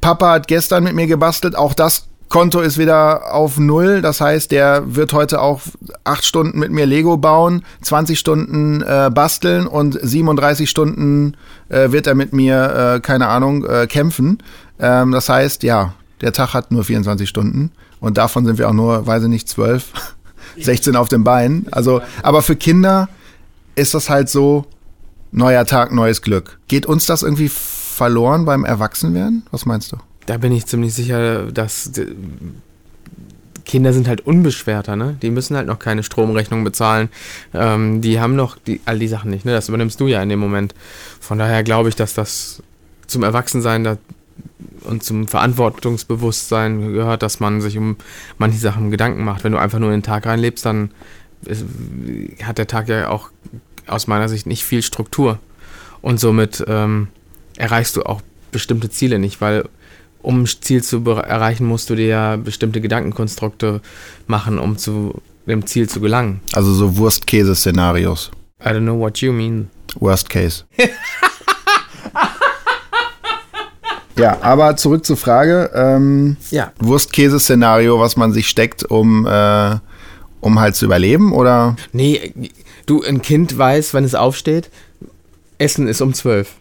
Papa 0.00 0.32
hat 0.32 0.48
gestern 0.48 0.84
mit 0.84 0.94
mir 0.94 1.06
gebastelt, 1.06 1.56
auch 1.56 1.74
das 1.74 2.06
Konto 2.28 2.60
ist 2.60 2.78
wieder 2.78 3.34
auf 3.34 3.58
null. 3.58 4.00
Das 4.00 4.20
heißt, 4.20 4.52
der 4.52 4.94
wird 4.94 5.12
heute 5.12 5.42
auch 5.42 5.60
acht 6.04 6.24
Stunden 6.24 6.58
mit 6.60 6.70
mir 6.70 6.86
Lego 6.86 7.16
bauen, 7.16 7.64
20 7.82 8.18
Stunden 8.18 8.82
äh, 8.82 9.10
basteln 9.12 9.66
und 9.66 9.98
37 10.00 10.70
Stunden 10.70 11.36
äh, 11.68 11.90
wird 11.90 12.06
er 12.06 12.14
mit 12.14 12.32
mir, 12.32 12.94
äh, 12.96 13.00
keine 13.00 13.26
Ahnung, 13.26 13.64
äh, 13.64 13.88
kämpfen. 13.88 14.38
Ähm, 14.78 15.10
das 15.10 15.28
heißt, 15.28 15.64
ja, 15.64 15.94
der 16.20 16.32
Tag 16.32 16.54
hat 16.54 16.70
nur 16.70 16.84
24 16.84 17.28
Stunden 17.28 17.72
und 17.98 18.16
davon 18.16 18.46
sind 18.46 18.58
wir 18.58 18.68
auch 18.68 18.74
nur, 18.74 19.06
weiß 19.06 19.24
ich 19.24 19.28
nicht, 19.28 19.48
zwölf. 19.48 19.92
16 20.58 20.96
auf 20.96 21.08
dem 21.08 21.24
Bein. 21.24 21.66
Also, 21.70 22.00
aber 22.22 22.42
für 22.42 22.56
Kinder 22.56 23.08
ist 23.74 23.94
das 23.94 24.10
halt 24.10 24.28
so, 24.28 24.66
neuer 25.32 25.64
Tag, 25.64 25.92
neues 25.92 26.22
Glück. 26.22 26.58
Geht 26.68 26.86
uns 26.86 27.06
das 27.06 27.22
irgendwie 27.22 27.48
verloren 27.48 28.44
beim 28.44 28.64
Erwachsenwerden? 28.64 29.44
Was 29.50 29.66
meinst 29.66 29.92
du? 29.92 29.96
Da 30.26 30.36
bin 30.36 30.52
ich 30.52 30.66
ziemlich 30.66 30.94
sicher, 30.94 31.50
dass 31.52 31.90
Kinder 33.64 33.92
sind 33.92 34.08
halt 34.08 34.26
unbeschwerter, 34.26 34.96
ne? 34.96 35.16
Die 35.22 35.30
müssen 35.30 35.56
halt 35.56 35.66
noch 35.66 35.78
keine 35.78 36.02
Stromrechnung 36.02 36.64
bezahlen. 36.64 37.08
Ähm, 37.54 38.00
die 38.00 38.20
haben 38.20 38.34
noch 38.34 38.58
die, 38.58 38.80
all 38.84 38.98
die 38.98 39.08
Sachen 39.08 39.30
nicht, 39.30 39.44
ne? 39.44 39.52
Das 39.52 39.68
übernimmst 39.68 40.00
du 40.00 40.08
ja 40.08 40.22
in 40.22 40.28
dem 40.28 40.40
Moment. 40.40 40.74
Von 41.20 41.38
daher 41.38 41.62
glaube 41.62 41.88
ich, 41.88 41.96
dass 41.96 42.14
das 42.14 42.62
zum 43.06 43.22
Erwachsensein 43.22 43.84
da 43.84 43.96
und 44.90 45.02
zum 45.02 45.28
Verantwortungsbewusstsein 45.28 46.92
gehört, 46.92 47.22
dass 47.22 47.40
man 47.40 47.60
sich 47.60 47.78
um 47.78 47.96
manche 48.38 48.58
Sachen 48.58 48.90
Gedanken 48.90 49.24
macht. 49.24 49.44
Wenn 49.44 49.52
du 49.52 49.58
einfach 49.58 49.78
nur 49.78 49.90
in 49.90 49.98
den 49.98 50.02
Tag 50.02 50.26
reinlebst, 50.26 50.66
dann 50.66 50.90
ist, 51.46 51.64
hat 52.42 52.58
der 52.58 52.66
Tag 52.66 52.88
ja 52.88 53.08
auch 53.08 53.30
aus 53.86 54.06
meiner 54.06 54.28
Sicht 54.28 54.46
nicht 54.46 54.64
viel 54.64 54.82
Struktur. 54.82 55.38
Und 56.02 56.20
somit 56.20 56.64
ähm, 56.66 57.08
erreichst 57.56 57.96
du 57.96 58.02
auch 58.02 58.20
bestimmte 58.52 58.90
Ziele 58.90 59.18
nicht, 59.18 59.40
weil 59.40 59.68
um 60.22 60.42
ein 60.42 60.46
Ziel 60.46 60.82
zu 60.82 60.98
erreichen, 61.04 61.66
musst 61.66 61.88
du 61.88 61.94
dir 61.94 62.06
ja 62.06 62.36
bestimmte 62.36 62.80
Gedankenkonstrukte 62.80 63.80
machen, 64.26 64.58
um 64.58 64.76
zu 64.76 65.22
dem 65.46 65.66
Ziel 65.66 65.88
zu 65.88 66.00
gelangen. 66.00 66.40
Also 66.52 66.72
so 66.72 66.96
Wurst-Käse-Szenarios. 66.96 68.30
I 68.62 68.68
don't 68.68 68.80
know 68.80 68.98
what 68.98 69.18
you 69.18 69.32
mean. 69.32 69.70
Worst 69.98 70.28
Case. 70.28 70.64
Ja, 74.20 74.38
aber 74.42 74.76
zurück 74.76 75.06
zur 75.06 75.16
Frage. 75.16 75.70
Ähm, 75.74 76.36
ja. 76.50 76.72
Wurst-Käse-Szenario, 76.78 77.98
was 77.98 78.16
man 78.16 78.32
sich 78.32 78.48
steckt, 78.48 78.84
um, 78.84 79.26
äh, 79.26 79.76
um 80.40 80.60
halt 80.60 80.76
zu 80.76 80.84
überleben, 80.84 81.32
oder? 81.32 81.76
Nee, 81.92 82.32
du, 82.84 83.02
ein 83.02 83.22
Kind 83.22 83.56
weiß, 83.56 83.94
wenn 83.94 84.04
es 84.04 84.14
aufsteht, 84.14 84.70
Essen 85.58 85.88
ist 85.88 86.02
um 86.02 86.12
12. 86.12 86.54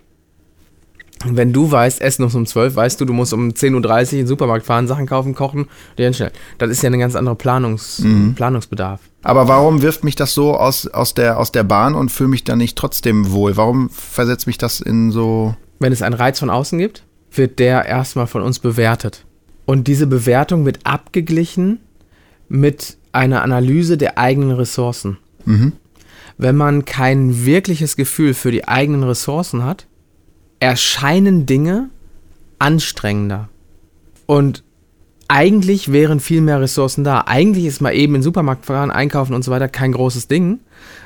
Und 1.26 1.36
wenn 1.36 1.52
du 1.52 1.70
weißt, 1.70 2.00
Essen 2.00 2.26
ist 2.26 2.36
um 2.36 2.46
12, 2.46 2.78
weißt 2.78 3.02
du, 3.02 3.04
du 3.04 3.12
musst 3.12 3.34
um 3.34 3.50
10.30 3.50 3.66
Uhr 3.74 4.12
in 4.14 4.18
den 4.20 4.28
Supermarkt 4.28 4.66
fahren, 4.66 4.88
Sachen 4.88 5.06
kaufen, 5.06 5.36
kochen, 5.36 5.68
dir 5.98 6.06
hinstellen. 6.06 6.32
Das 6.60 6.70
ist 6.70 6.82
ja 6.82 6.90
ein 6.90 6.98
ganz 6.98 7.16
anderer 7.16 7.36
Planungs 7.36 8.00
mhm. 8.00 8.36
Planungsbedarf. 8.36 9.02
Aber 9.22 9.50
warum 9.50 9.82
wirft 9.82 10.06
mich 10.06 10.16
das 10.16 10.34
so 10.34 10.56
aus, 10.56 10.88
aus, 10.88 11.14
der, 11.14 11.38
aus 11.38 11.52
der 11.52 11.64
Bahn 11.64 11.94
und 11.94 12.10
fühle 12.10 12.30
mich 12.30 12.46
dann 12.46 12.60
nicht 12.60 12.78
trotzdem 12.78 13.32
wohl? 13.32 13.58
Warum 13.58 13.90
versetzt 13.90 14.48
mich 14.48 14.58
das 14.58 14.80
in 14.80 15.12
so. 15.12 15.56
Wenn 15.80 15.92
es 15.92 16.02
einen 16.02 16.16
Reiz 16.16 16.40
von 16.40 16.50
außen 16.50 16.80
gibt? 16.80 17.04
Wird 17.32 17.60
der 17.60 17.86
erstmal 17.86 18.28
von 18.28 18.42
uns 18.42 18.60
bewertet. 18.60 19.26
Und 19.66 19.88
diese 19.88 20.08
Bewertung 20.08 20.66
wird 20.66 20.86
abgeglichen 20.86 21.80
mit 22.48 22.98
einer 23.12 23.44
Analyse 23.44 23.98
der 23.98 24.18
eigenen 24.18 24.52
Ressourcen. 24.52 25.18
Mhm. 25.46 25.74
Wenn 26.38 26.56
man 26.56 26.86
kein 26.86 27.46
wirkliches 27.46 27.96
Gefühl 27.96 28.34
für 28.34 28.52
die 28.52 28.68
eigenen 28.68 29.04
Ressourcen 29.04 29.64
hat, 29.64 29.88
erscheinen 30.60 31.46
Dinge 31.46 31.90
anstrengender. 32.58 33.50
Und 34.26 34.64
eigentlich 35.30 35.92
wären 35.92 36.20
viel 36.20 36.42
mehr 36.42 36.60
Ressourcen 36.60 37.04
da. 37.04 37.24
Eigentlich 37.28 37.66
ist 37.66 37.82
mal 37.82 37.94
eben 37.94 38.16
in 38.16 38.20
den 38.20 38.24
Supermarkt 38.24 38.66
fahren, 38.66 38.92
einkaufen 38.92 39.34
und 39.34 39.44
so 39.44 39.52
weiter 39.52 39.68
kein 39.70 39.92
großes 39.92 40.28
Ding. 40.28 40.60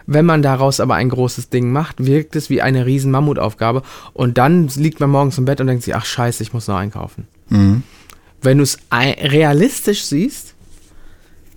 Wenn 0.07 0.25
man 0.25 0.41
daraus 0.41 0.79
aber 0.79 0.95
ein 0.95 1.09
großes 1.09 1.49
Ding 1.49 1.71
macht, 1.71 2.05
wirkt 2.05 2.35
es 2.35 2.49
wie 2.49 2.61
eine 2.61 2.85
riesen 2.85 3.11
Mammutaufgabe 3.11 3.83
und 4.13 4.37
dann 4.37 4.69
liegt 4.69 4.99
man 4.99 5.09
morgens 5.09 5.37
im 5.37 5.45
Bett 5.45 5.61
und 5.61 5.67
denkt 5.67 5.83
sich, 5.83 5.95
ach 5.95 6.05
scheiße, 6.05 6.41
ich 6.41 6.53
muss 6.53 6.67
noch 6.67 6.77
einkaufen. 6.77 7.27
Mhm. 7.49 7.83
Wenn 8.41 8.57
du 8.57 8.63
es 8.63 8.77
realistisch 8.91 10.05
siehst, 10.05 10.55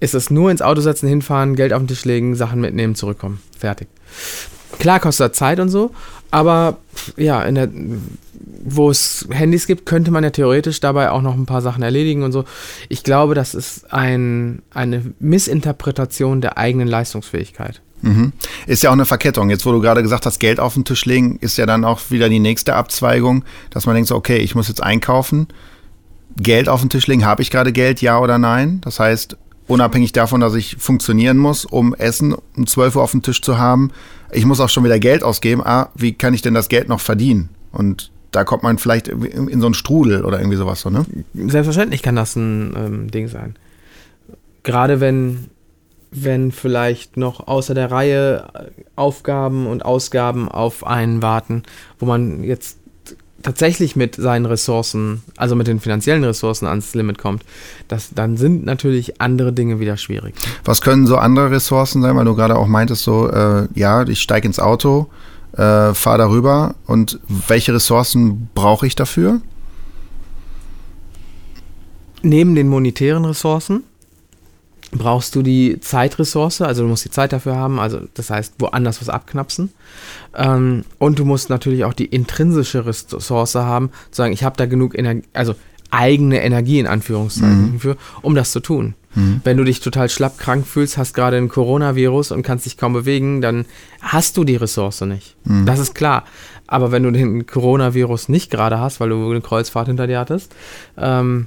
ist 0.01 0.15
es 0.15 0.31
nur 0.31 0.51
ins 0.51 0.63
Auto 0.63 0.81
setzen, 0.81 1.09
hinfahren, 1.09 1.57
Geld 1.57 1.73
auf 1.73 1.81
den 1.81 1.89
Tisch 1.89 2.05
legen, 2.05 2.35
Sachen 2.35 2.61
mitnehmen, 2.61 2.95
zurückkommen. 2.95 3.41
Fertig. 3.57 3.89
Klar 4.79 5.01
kostet 5.01 5.31
das 5.31 5.39
Zeit 5.39 5.59
und 5.59 5.69
so, 5.69 5.93
aber 6.37 6.77
ja, 7.17 7.43
in 7.45 7.55
der, 7.55 7.71
wo 8.63 8.91
es 8.91 9.27
Handys 9.31 9.67
gibt, 9.67 9.87
könnte 9.87 10.11
man 10.11 10.23
ja 10.23 10.29
theoretisch 10.29 10.81
dabei 10.81 11.11
auch 11.11 11.23
noch 11.23 11.35
ein 11.35 11.47
paar 11.47 11.63
Sachen 11.63 11.83
erledigen 11.83 12.25
und 12.25 12.33
so. 12.33 12.45
Ich 12.91 13.03
glaube, 13.05 13.35
das 13.35 13.55
ist 13.55 13.91
ein, 13.91 14.61
eine 14.71 15.03
Missinterpretation 15.19 16.43
der 16.43 16.59
eigenen 16.59 16.89
Leistungsfähigkeit. 16.89 17.81
Mhm. 18.03 18.35
Ist 18.67 18.83
ja 18.83 18.91
auch 18.91 18.95
eine 18.95 19.07
Verkettung. 19.07 19.49
Jetzt, 19.49 19.65
wo 19.65 19.73
du 19.73 19.81
gerade 19.81 20.03
gesagt 20.03 20.27
hast, 20.27 20.39
Geld 20.39 20.61
auf 20.61 20.75
den 20.75 20.85
Tisch 20.85 21.07
legen, 21.07 21.39
ist 21.41 21.57
ja 21.57 21.65
dann 21.65 21.87
auch 21.87 22.03
wieder 22.11 22.29
die 22.29 22.39
nächste 22.39 22.75
Abzweigung, 22.75 23.43
dass 23.71 23.87
man 23.87 23.95
denkt 23.95 24.09
so, 24.09 24.15
okay, 24.15 24.37
ich 24.37 24.55
muss 24.55 24.69
jetzt 24.69 24.83
einkaufen. 24.83 25.49
Geld 26.37 26.69
auf 26.69 26.81
den 26.83 26.91
Tisch 26.91 27.07
legen, 27.07 27.25
habe 27.25 27.41
ich 27.41 27.51
gerade 27.51 27.73
Geld, 27.73 28.03
ja 28.03 28.19
oder 28.21 28.37
nein? 28.37 28.83
Das 28.83 29.01
heißt, 29.01 29.39
unabhängig 29.67 30.13
davon, 30.13 30.41
dass 30.41 30.55
ich 30.55 30.77
funktionieren 30.77 31.37
muss, 31.39 31.65
um 31.65 31.95
Essen 31.95 32.35
um 32.57 32.67
12 32.67 32.97
Uhr 32.97 33.03
auf 33.03 33.11
dem 33.11 33.23
Tisch 33.23 33.43
zu 33.43 33.59
haben, 33.59 33.91
ich 34.31 34.45
muss 34.45 34.61
auch 34.61 34.69
schon 34.69 34.85
wieder 34.85 34.99
Geld 34.99 35.23
ausgeben. 35.23 35.63
Ah, 35.65 35.91
wie 35.95 36.13
kann 36.13 36.35
ich 36.35 36.43
denn 36.43 36.55
das 36.55 36.69
Geld 36.69 36.89
noch 36.89 37.01
verdienen? 37.01 37.51
Und 37.73 38.11
da 38.33 38.45
kommt 38.45 38.63
man 38.63 38.79
vielleicht 38.79 39.09
in 39.09 39.61
so 39.61 39.67
einen 39.67 39.75
Strudel 39.75 40.25
oder 40.25 40.39
irgendwie 40.39 40.57
sowas 40.57 40.81
so, 40.81 40.91
ne? 40.91 41.07
Selbstverständlich 41.35 42.03
kann 42.03 42.17
das 42.17 42.37
ein 42.37 42.75
ähm, 42.77 43.11
Ding 43.11 43.29
sein. 43.29 43.57
Gerade 44.63 45.01
wenn, 45.01 45.47
wenn 46.11 46.53
vielleicht 46.53 47.17
noch 47.17 47.47
außer 47.47 47.75
der 47.75 47.91
Reihe 47.91 48.73
Aufgaben 48.97 49.67
und 49.67 49.85
Ausgaben 49.85 50.49
auf 50.49 50.87
einen 50.87 51.23
warten, 51.23 51.63
wo 51.99 52.07
man 52.07 52.43
jetzt 52.43 52.76
tatsächlich 53.47 53.95
mit 53.95 54.17
seinen 54.17 54.45
Ressourcen, 54.45 55.23
also 55.37 55.55
mit 55.55 55.69
den 55.69 55.79
finanziellen 55.79 56.25
Ressourcen 56.25 56.67
ans 56.67 56.97
Limit 56.97 57.17
kommt, 57.17 57.45
das, 57.87 58.11
dann 58.13 58.37
sind 58.37 58.65
natürlich 58.65 59.21
andere 59.21 59.53
Dinge 59.53 59.79
wieder 59.79 59.97
schwierig. 59.97 60.35
Was 60.65 60.81
können 60.81 61.07
so 61.07 61.17
andere 61.17 61.53
Ressourcen 61.53 62.03
sein, 62.03 62.17
weil 62.17 62.25
du 62.25 62.35
gerade 62.35 62.57
auch 62.57 62.67
meintest, 62.67 63.05
so, 63.05 63.31
äh, 63.31 63.69
ja, 63.77 64.03
ich 64.03 64.21
steige 64.21 64.49
ins 64.49 64.59
Auto, 64.59 65.07
äh, 65.53 65.95
fahre 65.95 66.19
darüber 66.19 66.75
und 66.87 67.21
welche 67.47 67.73
Ressourcen 67.73 68.51
brauche 68.53 68.85
ich 68.85 68.97
dafür? 68.97 69.41
Neben 72.23 72.57
den 72.57 72.67
monetären 72.67 73.25
Ressourcen 73.25 73.85
brauchst 74.93 75.35
du 75.35 75.43
die 75.43 75.81
Zeitressource, 75.81 76.61
also 76.61 76.83
du 76.83 76.89
musst 76.89 77.05
die 77.05 77.11
Zeit 77.11 77.33
dafür 77.33 77.57
haben, 77.57 77.81
also 77.81 78.01
das 78.15 78.31
heißt 78.31 78.55
woanders 78.59 79.01
was 79.01 79.09
abknapsen. 79.09 79.71
Ähm, 80.35 80.85
und 80.99 81.19
du 81.19 81.25
musst 81.25 81.51
natürlich 81.51 81.85
auch 81.85 81.93
die 81.93 82.07
intrinsische 82.07 82.87
Ressource 82.87 83.55
haben, 83.55 83.91
zu 84.11 84.19
sagen, 84.19 84.33
ich 84.33 84.45
habe 84.45 84.57
da 84.57 84.67
genug 84.67 84.97
Energie, 84.97 85.27
also 85.33 85.55
eigene 85.91 86.43
Energie 86.43 86.79
in 86.79 86.87
Anführungszeichen 86.87 87.73
mhm. 87.75 87.81
für, 87.81 87.97
um 88.23 88.35
das 88.35 88.53
zu 88.53 88.61
tun. 88.61 88.95
Mhm. 89.15 89.41
Wenn 89.45 89.57
du 89.57 89.65
dich 89.65 89.81
total 89.81 90.09
schlapp 90.09 90.39
krank 90.39 90.67
fühlst, 90.67 90.99
hast 90.99 91.15
gerade 91.15 91.37
ein 91.37 91.49
Coronavirus 91.49 92.33
und 92.33 92.43
kannst 92.43 92.67
dich 92.67 92.77
kaum 92.77 92.93
bewegen, 92.93 93.41
dann 93.41 93.65
hast 94.01 94.37
du 94.37 94.45
die 94.45 94.57
Ressource 94.57 95.01
nicht. 95.03 95.37
Mhm. 95.45 95.67
Das 95.67 95.79
ist 95.79 95.95
klar. 95.95 96.25
Aber 96.67 96.93
wenn 96.93 97.05
du 97.05 97.11
den 97.13 97.47
Coronavirus 97.47 98.29
nicht 98.29 98.51
gerade 98.51 98.81
hast, 98.81 99.01
weil 99.01 99.11
du 99.11 99.31
eine 99.31 99.41
Kreuzfahrt 99.41 99.87
hinter 99.87 100.07
dir 100.07 100.19
hattest, 100.19 100.55
ähm, 100.99 101.47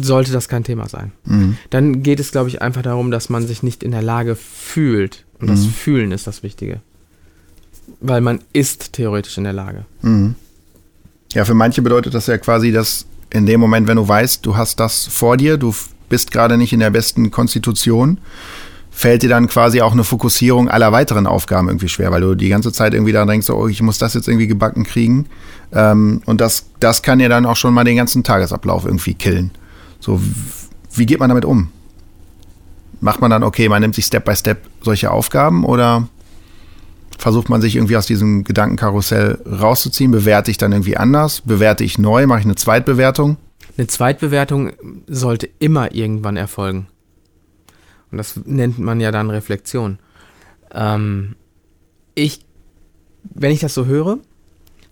sollte 0.00 0.32
das 0.32 0.48
kein 0.48 0.64
Thema 0.64 0.88
sein. 0.88 1.12
Mhm. 1.24 1.56
Dann 1.70 2.02
geht 2.02 2.20
es, 2.20 2.32
glaube 2.32 2.48
ich, 2.48 2.62
einfach 2.62 2.82
darum, 2.82 3.10
dass 3.10 3.28
man 3.28 3.46
sich 3.46 3.62
nicht 3.62 3.82
in 3.82 3.90
der 3.90 4.02
Lage 4.02 4.36
fühlt. 4.36 5.24
Und 5.40 5.48
mhm. 5.48 5.52
das 5.52 5.66
Fühlen 5.66 6.12
ist 6.12 6.26
das 6.26 6.42
Wichtige. 6.42 6.80
Weil 8.00 8.20
man 8.20 8.40
ist 8.52 8.92
theoretisch 8.92 9.38
in 9.38 9.44
der 9.44 9.52
Lage. 9.52 9.84
Mhm. 10.02 10.34
Ja, 11.32 11.44
für 11.44 11.54
manche 11.54 11.82
bedeutet 11.82 12.14
das 12.14 12.26
ja 12.26 12.38
quasi, 12.38 12.72
dass 12.72 13.06
in 13.30 13.46
dem 13.46 13.60
Moment, 13.60 13.86
wenn 13.88 13.96
du 13.96 14.06
weißt, 14.06 14.44
du 14.44 14.56
hast 14.56 14.80
das 14.80 15.06
vor 15.06 15.36
dir, 15.36 15.56
du 15.56 15.74
bist 16.08 16.30
gerade 16.30 16.58
nicht 16.58 16.72
in 16.72 16.80
der 16.80 16.90
besten 16.90 17.30
Konstitution, 17.30 18.18
fällt 18.90 19.22
dir 19.22 19.30
dann 19.30 19.48
quasi 19.48 19.80
auch 19.80 19.92
eine 19.92 20.04
Fokussierung 20.04 20.68
aller 20.68 20.92
weiteren 20.92 21.26
Aufgaben 21.26 21.68
irgendwie 21.68 21.88
schwer, 21.88 22.10
weil 22.10 22.20
du 22.20 22.34
die 22.34 22.50
ganze 22.50 22.72
Zeit 22.72 22.92
irgendwie 22.92 23.12
daran 23.12 23.28
denkst, 23.28 23.48
oh, 23.48 23.66
ich 23.66 23.80
muss 23.80 23.98
das 23.98 24.12
jetzt 24.12 24.28
irgendwie 24.28 24.46
gebacken 24.46 24.84
kriegen. 24.84 25.26
Ähm, 25.72 26.20
und 26.26 26.42
das, 26.42 26.66
das 26.78 27.02
kann 27.02 27.18
ja 27.18 27.30
dann 27.30 27.46
auch 27.46 27.56
schon 27.56 27.72
mal 27.72 27.84
den 27.84 27.96
ganzen 27.96 28.22
Tagesablauf 28.22 28.84
irgendwie 28.84 29.14
killen. 29.14 29.50
So, 30.02 30.20
wie 30.94 31.06
geht 31.06 31.20
man 31.20 31.28
damit 31.28 31.44
um? 31.44 31.70
Macht 33.00 33.20
man 33.20 33.30
dann, 33.30 33.44
okay, 33.44 33.68
man 33.68 33.80
nimmt 33.80 33.94
sich 33.94 34.04
Step 34.04 34.24
by 34.24 34.34
Step 34.34 34.58
solche 34.80 35.12
Aufgaben 35.12 35.64
oder 35.64 36.08
versucht 37.18 37.48
man 37.48 37.60
sich 37.60 37.76
irgendwie 37.76 37.96
aus 37.96 38.06
diesem 38.06 38.42
Gedankenkarussell 38.42 39.38
rauszuziehen? 39.46 40.10
Bewerte 40.10 40.50
ich 40.50 40.58
dann 40.58 40.72
irgendwie 40.72 40.96
anders? 40.96 41.40
Bewerte 41.42 41.84
ich 41.84 41.98
neu? 41.98 42.26
Mache 42.26 42.40
ich 42.40 42.44
eine 42.44 42.56
Zweitbewertung? 42.56 43.36
Eine 43.78 43.86
Zweitbewertung 43.86 44.72
sollte 45.06 45.48
immer 45.60 45.94
irgendwann 45.94 46.36
erfolgen. 46.36 46.88
Und 48.10 48.18
das 48.18 48.40
nennt 48.44 48.80
man 48.80 48.98
ja 48.98 49.12
dann 49.12 49.30
Reflexion. 49.30 50.00
Ähm, 50.74 51.36
ich, 52.16 52.44
wenn 53.22 53.52
ich 53.52 53.60
das 53.60 53.72
so 53.72 53.86
höre, 53.86 54.18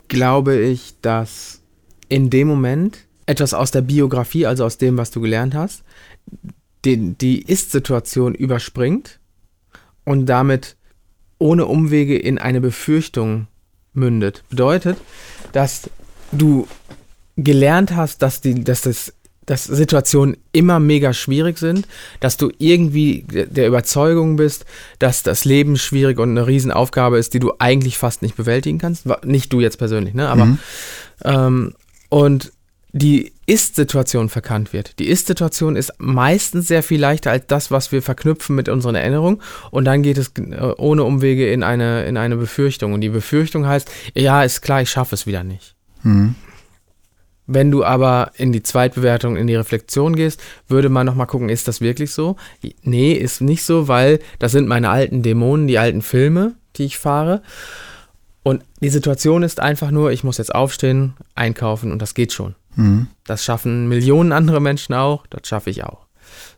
glaube 0.07 0.57
ich, 0.57 0.95
dass 1.03 1.63
in 2.09 2.31
dem 2.31 2.47
Moment 2.47 3.07
etwas 3.31 3.55
aus 3.55 3.71
der 3.71 3.83
Biografie, 3.83 4.45
also 4.45 4.65
aus 4.65 4.77
dem, 4.77 4.99
was 4.99 5.13
du 5.13 5.21
gelernt 5.21 5.55
hast, 5.55 5.85
die, 6.85 7.15
die 7.15 7.43
Ist-Situation 7.43 8.35
überspringt 8.35 9.21
und 10.05 10.27
damit 10.27 10.77
ohne 11.39 11.67
Umwege 11.67 12.19
in 12.19 12.39
eine 12.39 12.61
Befürchtung 12.61 13.47
mündet. 13.95 14.43
Bedeutet, 14.51 14.99
dass 15.53 15.89
du 16.33 16.67
gelernt 17.37 17.95
hast, 17.95 18.21
dass, 18.23 18.41
die, 18.41 18.65
dass, 18.65 18.83
das, 18.83 19.15
dass 19.47 19.65
Situationen 19.65 20.37
immer 20.51 20.81
mega 20.81 21.13
schwierig 21.13 21.59
sind, 21.59 21.87
dass 22.19 22.37
du 22.37 22.51
irgendwie 22.59 23.25
der 23.29 23.69
Überzeugung 23.69 24.37
bist, 24.37 24.65
dass 24.99 25.23
das 25.23 25.45
Leben 25.45 25.77
schwierig 25.77 26.19
und 26.19 26.31
eine 26.31 26.49
Riesenaufgabe 26.49 27.17
ist, 27.17 27.33
die 27.33 27.41
du 27.41 27.53
eigentlich 27.61 27.97
fast 27.97 28.23
nicht 28.23 28.37
bewältigen 28.37 28.79
kannst. 28.79 29.07
Nicht 29.25 29.53
du 29.53 29.61
jetzt 29.61 29.79
persönlich, 29.79 30.15
ne? 30.15 30.29
Aber 30.29 30.47
mhm. 30.47 30.59
ähm, 31.25 31.75
und 32.09 32.53
die 32.93 33.33
Ist-Situation 33.47 34.29
verkannt 34.29 34.73
wird. 34.73 34.99
Die 34.99 35.09
Ist-Situation 35.09 35.77
ist 35.77 35.93
meistens 35.99 36.69
sehr 36.69 36.83
viel 36.83 37.01
leichter 37.01 37.31
als 37.31 37.47
das, 37.47 37.71
was 37.71 37.93
wir 37.93 38.03
verknüpfen 38.03 38.57
mit 38.57 38.69
unseren 38.69 38.95
Erinnerungen. 38.95 39.41
Und 39.71 39.85
dann 39.85 40.03
geht 40.03 40.19
es 40.19 40.33
äh, 40.39 40.73
ohne 40.77 41.05
Umwege 41.05 41.53
in 41.53 41.63
eine, 41.63 42.05
in 42.05 42.17
eine 42.17 42.37
Befürchtung. 42.37 42.93
Und 42.93 43.01
die 43.01 43.09
Befürchtung 43.09 43.67
heißt, 43.67 43.91
ja, 44.15 44.43
ist 44.43 44.63
klar, 44.63 44.83
ich 44.83 44.91
schaffe 44.91 45.15
es 45.15 45.27
wieder 45.27 45.45
nicht. 45.45 45.75
Mhm. 46.03 46.35
Wenn 47.47 47.71
du 47.73 47.85
aber 47.85 48.31
in 48.37 48.53
die 48.53 48.63
Zweitbewertung, 48.63 49.37
in 49.37 49.49
die 49.49 49.57
Reflexion 49.57 50.15
gehst, 50.15 50.41
würde 50.69 50.89
man 50.89 51.05
nochmal 51.05 51.27
gucken, 51.27 51.49
ist 51.49 51.67
das 51.67 51.81
wirklich 51.81 52.13
so? 52.13 52.37
Nee, 52.83 53.13
ist 53.13 53.41
nicht 53.41 53.65
so, 53.65 53.89
weil 53.89 54.21
das 54.39 54.53
sind 54.53 54.69
meine 54.69 54.91
alten 54.91 55.23
Dämonen, 55.23 55.67
die 55.67 55.79
alten 55.79 56.03
Filme, 56.03 56.55
die 56.77 56.85
ich 56.85 56.99
fahre. 56.99 57.43
Und 58.45 58.65
die 58.81 58.89
Situation 58.89 59.43
ist 59.43 59.59
einfach 59.59 59.91
nur, 59.91 60.13
ich 60.13 60.23
muss 60.23 60.39
jetzt 60.39 60.55
aufstehen, 60.55 61.15
einkaufen 61.35 61.91
und 61.91 62.01
das 62.01 62.15
geht 62.15 62.33
schon. 62.33 62.55
Mhm. 62.77 63.09
Das 63.25 63.45
schaffen 63.45 63.89
Millionen 63.89 64.33
andere 64.33 64.61
Menschen 64.61 64.95
auch, 64.95 65.27
das 65.29 65.47
schaffe 65.47 65.71
ich 65.71 65.85
auch. 65.85 66.07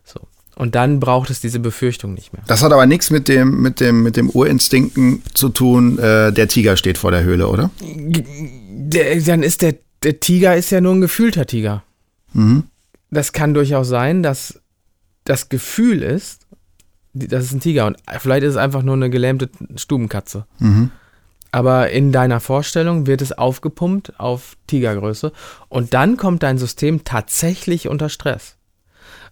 So. 0.03 0.19
Und 0.55 0.75
dann 0.75 0.99
braucht 0.99 1.29
es 1.29 1.39
diese 1.41 1.59
Befürchtung 1.59 2.13
nicht 2.13 2.33
mehr. 2.33 2.43
Das 2.47 2.61
hat 2.61 2.71
aber 2.71 2.85
nichts 2.85 3.09
mit 3.09 3.27
dem, 3.27 3.61
mit 3.61 3.79
dem, 3.79 4.03
mit 4.03 4.17
dem 4.17 4.29
Urinstinkten 4.29 5.23
zu 5.33 5.49
tun, 5.49 5.97
äh, 5.97 6.31
der 6.31 6.47
Tiger 6.47 6.77
steht 6.77 6.97
vor 6.97 7.11
der 7.11 7.23
Höhle, 7.23 7.47
oder? 7.47 7.71
Der, 7.81 9.19
dann 9.21 9.41
ist 9.41 9.61
der, 9.61 9.75
der 10.03 10.19
Tiger 10.19 10.55
ist 10.55 10.69
ja 10.69 10.79
nur 10.79 10.93
ein 10.93 11.01
gefühlter 11.01 11.47
Tiger. 11.47 11.83
Mhm. 12.33 12.63
Das 13.09 13.33
kann 13.33 13.53
durchaus 13.53 13.87
sein, 13.87 14.21
dass 14.21 14.59
das 15.23 15.49
Gefühl 15.49 16.03
ist, 16.03 16.41
das 17.13 17.45
ist 17.45 17.53
ein 17.53 17.59
Tiger 17.59 17.85
und 17.85 17.97
vielleicht 18.19 18.43
ist 18.43 18.51
es 18.51 18.57
einfach 18.57 18.81
nur 18.81 18.95
eine 18.95 19.09
gelähmte 19.09 19.49
Stubenkatze. 19.75 20.45
Mhm 20.59 20.91
aber 21.53 21.91
in 21.91 22.11
deiner 22.11 22.39
Vorstellung 22.39 23.05
wird 23.05 23.21
es 23.21 23.31
aufgepumpt 23.31 24.19
auf 24.19 24.57
Tigergröße 24.65 25.31
und 25.69 25.93
dann 25.93 26.17
kommt 26.17 26.41
dein 26.41 26.57
System 26.57 27.03
tatsächlich 27.03 27.87
unter 27.87 28.09
Stress. 28.09 28.57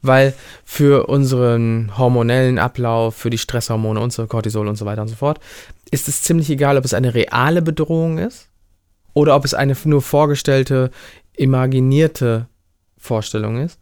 Weil 0.04 0.36
für 0.64 1.08
unseren 1.08 1.98
hormonellen 1.98 2.60
Ablauf, 2.60 3.16
für 3.16 3.32
die 3.32 3.40
Stresshormone 3.40 4.00
und 4.00 4.14
so, 4.14 4.28
Cortisol 4.28 4.68
und 4.68 4.76
so 4.76 4.86
weiter 4.86 5.02
und 5.02 5.08
so 5.08 5.16
fort, 5.16 5.40
ist 5.90 6.08
es 6.08 6.22
ziemlich 6.22 6.52
egal, 6.52 6.78
ob 6.78 6.86
es 6.86 6.94
eine 6.94 7.16
reale 7.16 7.64
Bedrohung 7.64 8.20
ist 8.20 8.50
oder 9.14 9.36
ob 9.36 9.44
es 9.44 9.56
eine 9.56 9.76
nur 9.86 10.04
vorgestellte, 10.04 10.92
imaginierte 11.36 12.46
Vorstellung 13.00 13.58
ist. 13.58 13.80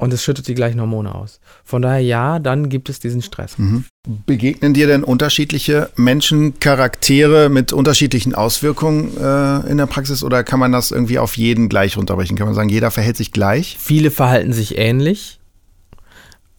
Und 0.00 0.14
es 0.14 0.24
schüttet 0.24 0.48
die 0.48 0.54
gleichen 0.54 0.80
Hormone 0.80 1.14
aus. 1.14 1.40
Von 1.62 1.82
daher 1.82 2.00
ja, 2.00 2.38
dann 2.38 2.70
gibt 2.70 2.88
es 2.88 3.00
diesen 3.00 3.20
Stress. 3.20 3.58
Mhm. 3.58 3.84
Begegnen 4.24 4.72
dir 4.72 4.86
denn 4.86 5.04
unterschiedliche 5.04 5.90
Menschencharaktere 5.94 7.50
mit 7.50 7.74
unterschiedlichen 7.74 8.34
Auswirkungen 8.34 9.14
äh, 9.18 9.70
in 9.70 9.76
der 9.76 9.84
Praxis 9.84 10.24
oder 10.24 10.42
kann 10.42 10.58
man 10.58 10.72
das 10.72 10.90
irgendwie 10.90 11.18
auf 11.18 11.36
jeden 11.36 11.68
gleich 11.68 11.98
runterbrechen? 11.98 12.36
Kann 12.38 12.46
man 12.46 12.54
sagen, 12.54 12.70
jeder 12.70 12.90
verhält 12.90 13.18
sich 13.18 13.30
gleich? 13.30 13.76
Viele 13.78 14.10
verhalten 14.10 14.54
sich 14.54 14.78
ähnlich, 14.78 15.38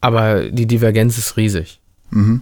aber 0.02 0.52
die 0.52 0.68
Divergenz 0.68 1.18
ist 1.18 1.36
riesig. 1.36 1.80
Mhm. 2.12 2.42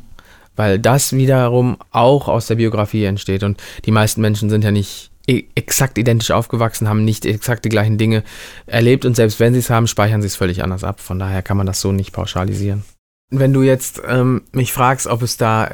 Weil 0.58 0.80
das 0.80 1.14
wiederum 1.14 1.78
auch 1.92 2.28
aus 2.28 2.48
der 2.48 2.56
Biografie 2.56 3.06
entsteht 3.06 3.44
und 3.44 3.64
die 3.86 3.92
meisten 3.92 4.20
Menschen 4.20 4.50
sind 4.50 4.66
ja 4.66 4.72
nicht 4.72 5.09
exakt 5.56 5.98
identisch 5.98 6.32
aufgewachsen, 6.32 6.88
haben 6.90 7.06
nicht 7.06 7.26
exakt 7.26 7.66
die 7.66 7.70
gleichen 7.70 7.98
Dinge 7.98 8.24
erlebt 8.66 9.06
und 9.06 9.16
selbst 9.16 9.40
wenn 9.40 9.54
sie 9.54 9.60
es 9.60 9.70
haben, 9.70 9.88
speichern 9.88 10.22
sie 10.22 10.28
es 10.28 10.36
völlig 10.36 10.64
anders 10.64 10.84
ab. 10.84 11.00
Von 11.00 11.20
daher 11.20 11.42
kann 11.42 11.58
man 11.58 11.68
das 11.68 11.82
so 11.82 11.92
nicht 11.92 12.12
pauschalisieren. 12.12 12.84
Wenn 13.32 13.54
du 13.54 13.62
jetzt 13.62 14.02
ähm, 14.08 14.42
mich 14.52 14.74
fragst, 14.74 15.06
ob 15.06 15.22
es 15.22 15.38
da 15.38 15.72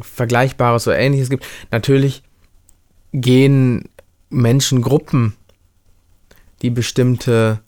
Vergleichbares 0.00 0.88
oder 0.88 0.98
Ähnliches 0.98 1.30
gibt, 1.30 1.46
natürlich 1.70 2.22
gehen 3.12 3.88
Menschengruppen, 4.28 5.34
die 6.62 6.70
bestimmte 6.70 7.60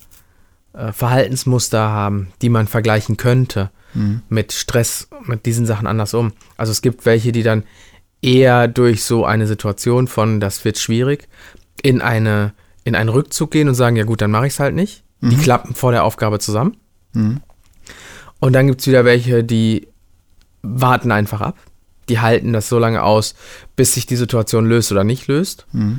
äh, 0.73 0.93
Verhaltensmuster 0.93 1.89
haben, 1.89 2.33
die 2.43 2.49
man 2.49 2.67
vergleichen 2.67 3.17
könnte, 3.17 3.71
Mhm. 3.97 4.23
mit 4.29 4.53
Stress, 4.53 5.09
mit 5.25 5.47
diesen 5.47 5.65
Sachen 5.65 5.87
anders 5.87 6.13
um. 6.13 6.33
Also 6.57 6.71
es 6.71 6.83
gibt 6.83 7.07
welche, 7.07 7.33
die 7.33 7.43
dann 7.43 7.65
eher 8.23 8.69
durch 8.69 9.05
so 9.05 9.25
eine 9.25 9.47
Situation 9.47 10.09
von, 10.09 10.41
das 10.41 10.65
wird 10.65 10.79
schwierig, 10.79 11.29
in 11.83 12.01
eine 12.01 12.53
in 12.85 12.95
einen 12.95 13.09
Rückzug 13.09 13.51
gehen 13.51 13.69
und 13.69 13.75
sagen, 13.75 13.97
ja 13.97 14.05
gut, 14.05 14.21
dann 14.21 14.31
mache 14.31 14.47
ich 14.47 14.53
es 14.53 14.61
halt 14.61 14.75
nicht. 14.77 15.03
Die 15.21 15.35
Mhm. 15.35 15.41
klappen 15.41 15.75
vor 15.75 15.91
der 15.91 16.05
Aufgabe 16.05 16.39
zusammen. 16.39 16.77
Mhm. 17.15 17.41
Und 18.39 18.53
dann 18.53 18.69
gibt 18.69 18.81
es 18.81 18.87
wieder 18.87 19.05
welche, 19.05 19.43
die 19.43 19.89
warten 20.63 21.11
einfach 21.11 21.41
ab. 21.41 21.57
Die 22.09 22.21
halten 22.21 22.53
das 22.53 22.69
so 22.69 22.79
lange 22.79 23.03
aus, 23.03 23.35
bis 23.75 23.95
sich 23.95 24.07
die 24.07 24.15
Situation 24.15 24.67
löst 24.67 24.93
oder 24.93 25.03
nicht 25.03 25.27
löst. 25.27 25.67
Mhm. 25.73 25.99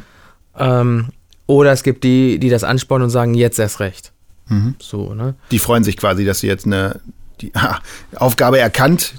Ähm, 0.58 1.08
oder 1.46 1.74
es 1.74 1.84
gibt 1.84 2.06
die, 2.06 2.40
die 2.40 2.50
das 2.50 2.64
anspornen 2.64 3.06
und 3.06 3.10
sagen, 3.10 3.34
jetzt 3.34 3.60
erst 3.60 3.82
recht. 3.82 4.14
Mhm. 4.48 4.76
So, 4.80 5.14
ne? 5.14 5.36
Die 5.52 5.60
freuen 5.60 5.84
sich 5.84 5.98
quasi, 5.98 6.24
dass 6.24 6.40
sie 6.40 6.48
jetzt 6.48 6.66
eine 6.66 7.02
die, 7.42 7.52
ha, 7.54 7.82
Aufgabe 8.16 8.60
erkannt. 8.60 9.14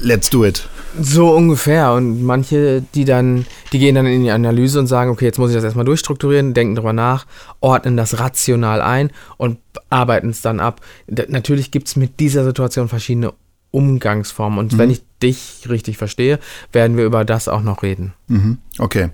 Let's 0.00 0.30
do 0.30 0.44
it. 0.44 0.68
So 1.00 1.34
ungefähr. 1.34 1.92
Und 1.92 2.22
manche, 2.22 2.82
die 2.94 3.04
dann, 3.04 3.46
die 3.72 3.78
gehen 3.78 3.94
dann 3.94 4.06
in 4.06 4.22
die 4.22 4.30
Analyse 4.30 4.78
und 4.78 4.86
sagen, 4.86 5.10
okay, 5.10 5.24
jetzt 5.26 5.38
muss 5.38 5.50
ich 5.50 5.56
das 5.56 5.64
erstmal 5.64 5.84
durchstrukturieren, 5.84 6.54
denken 6.54 6.74
darüber 6.74 6.92
nach, 6.92 7.26
ordnen 7.60 7.96
das 7.96 8.18
rational 8.18 8.80
ein 8.80 9.10
und 9.36 9.58
arbeiten 9.90 10.30
es 10.30 10.40
dann 10.40 10.60
ab. 10.60 10.80
D 11.06 11.26
natürlich 11.28 11.70
gibt 11.70 11.88
es 11.88 11.96
mit 11.96 12.20
dieser 12.20 12.44
Situation 12.44 12.88
verschiedene 12.88 13.32
Umgangsformen. 13.70 14.58
Und 14.58 14.72
Mhm. 14.72 14.78
wenn 14.78 14.90
ich 14.90 15.02
dich 15.22 15.66
richtig 15.68 15.98
verstehe, 15.98 16.38
werden 16.72 16.96
wir 16.96 17.04
über 17.04 17.24
das 17.24 17.48
auch 17.48 17.62
noch 17.62 17.82
reden. 17.82 18.14
Mhm. 18.28 18.58
Okay. 18.78 19.10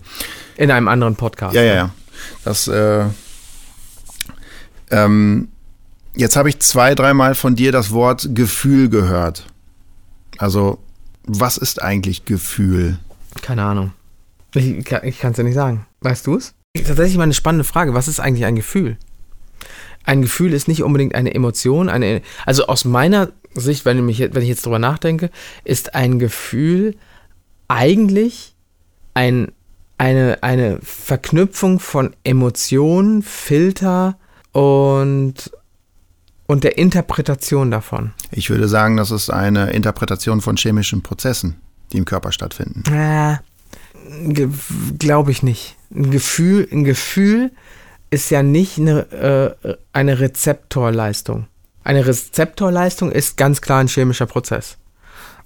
In 0.56 0.70
einem 0.70 0.88
anderen 0.88 1.16
Podcast. 1.16 1.54
Ja, 1.54 1.62
ja, 1.62 1.74
ja. 1.74 1.90
Das, 2.44 2.68
äh, 2.68 3.04
ähm, 4.90 5.48
jetzt 6.14 6.36
habe 6.36 6.48
ich 6.48 6.60
zwei, 6.60 6.94
dreimal 6.94 7.34
von 7.34 7.56
dir 7.56 7.72
das 7.72 7.92
Wort 7.92 8.28
Gefühl 8.34 8.88
gehört. 8.88 9.46
Also, 10.38 10.78
was 11.26 11.56
ist 11.58 11.82
eigentlich 11.82 12.24
Gefühl? 12.24 12.98
Keine 13.42 13.62
Ahnung. 13.64 13.92
Ich, 14.54 14.84
kann- 14.84 15.04
ich 15.04 15.18
kann 15.18 15.32
es 15.32 15.38
ja 15.38 15.44
nicht 15.44 15.54
sagen. 15.54 15.86
Weißt 16.00 16.26
du 16.26 16.36
es? 16.36 16.54
Tatsächlich 16.76 17.16
mal 17.16 17.24
eine 17.24 17.34
spannende 17.34 17.64
Frage. 17.64 17.94
Was 17.94 18.08
ist 18.08 18.20
eigentlich 18.20 18.44
ein 18.44 18.56
Gefühl? 18.56 18.96
Ein 20.04 20.22
Gefühl 20.22 20.52
ist 20.52 20.68
nicht 20.68 20.82
unbedingt 20.82 21.14
eine 21.14 21.34
Emotion. 21.34 21.88
Eine, 21.88 22.22
also 22.44 22.66
aus 22.66 22.84
meiner 22.84 23.30
Sicht, 23.54 23.84
wenn 23.84 24.08
ich, 24.08 24.18
wenn 24.20 24.42
ich 24.42 24.48
jetzt 24.48 24.66
drüber 24.66 24.78
nachdenke, 24.78 25.30
ist 25.64 25.94
ein 25.94 26.18
Gefühl 26.18 26.96
eigentlich 27.68 28.54
ein, 29.14 29.52
eine, 29.98 30.42
eine 30.42 30.78
Verknüpfung 30.82 31.78
von 31.78 32.14
Emotionen, 32.24 33.22
Filter 33.22 34.18
und, 34.52 35.50
und 36.52 36.64
der 36.64 36.78
Interpretation 36.78 37.70
davon. 37.70 38.12
Ich 38.30 38.50
würde 38.50 38.68
sagen, 38.68 38.96
das 38.96 39.10
ist 39.10 39.30
eine 39.30 39.70
Interpretation 39.70 40.40
von 40.40 40.56
chemischen 40.56 41.02
Prozessen, 41.02 41.56
die 41.92 41.98
im 41.98 42.04
Körper 42.04 42.30
stattfinden. 42.30 42.84
Äh, 42.92 43.38
Glaube 44.98 45.30
ich 45.30 45.42
nicht. 45.42 45.76
Ein 45.94 46.10
Gefühl, 46.10 46.68
ein 46.70 46.84
Gefühl 46.84 47.50
ist 48.10 48.30
ja 48.30 48.42
nicht 48.42 48.78
eine, 48.78 49.56
äh, 49.64 49.76
eine 49.92 50.20
Rezeptorleistung. 50.20 51.46
Eine 51.84 52.06
Rezeptorleistung 52.06 53.10
ist 53.10 53.36
ganz 53.36 53.60
klar 53.60 53.80
ein 53.80 53.88
chemischer 53.88 54.26
Prozess. 54.26 54.76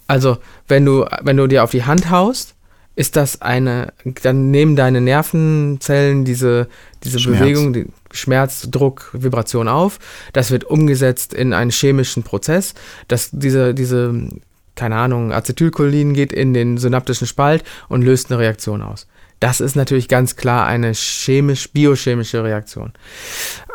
Also, 0.08 0.38
wenn 0.68 0.84
du, 0.84 1.06
wenn 1.22 1.36
du 1.36 1.46
dir 1.46 1.64
auf 1.64 1.70
die 1.70 1.84
Hand 1.84 2.10
haust, 2.10 2.54
ist 2.96 3.14
das 3.14 3.42
eine, 3.42 3.92
dann 4.22 4.50
nehmen 4.50 4.74
deine 4.74 5.00
Nervenzellen 5.00 6.24
diese, 6.24 6.68
diese 7.04 7.20
Schmerz. 7.20 7.40
Bewegung, 7.40 7.72
die 7.72 7.86
Schmerz, 8.16 8.68
Druck, 8.70 9.10
Vibration 9.12 9.68
auf. 9.68 9.98
Das 10.32 10.50
wird 10.50 10.64
umgesetzt 10.64 11.34
in 11.34 11.52
einen 11.52 11.70
chemischen 11.70 12.22
Prozess. 12.22 12.74
Das, 13.08 13.30
diese, 13.32 13.74
diese, 13.74 14.28
keine 14.74 14.96
Ahnung, 14.96 15.32
Acetylcholin 15.32 16.14
geht 16.14 16.32
in 16.32 16.54
den 16.54 16.78
synaptischen 16.78 17.26
Spalt 17.26 17.64
und 17.88 18.02
löst 18.02 18.30
eine 18.30 18.40
Reaktion 18.40 18.82
aus. 18.82 19.06
Das 19.40 19.60
ist 19.60 19.76
natürlich 19.76 20.08
ganz 20.08 20.36
klar 20.36 20.66
eine 20.66 20.92
chemisch-biochemische 20.94 22.42
Reaktion. 22.42 22.92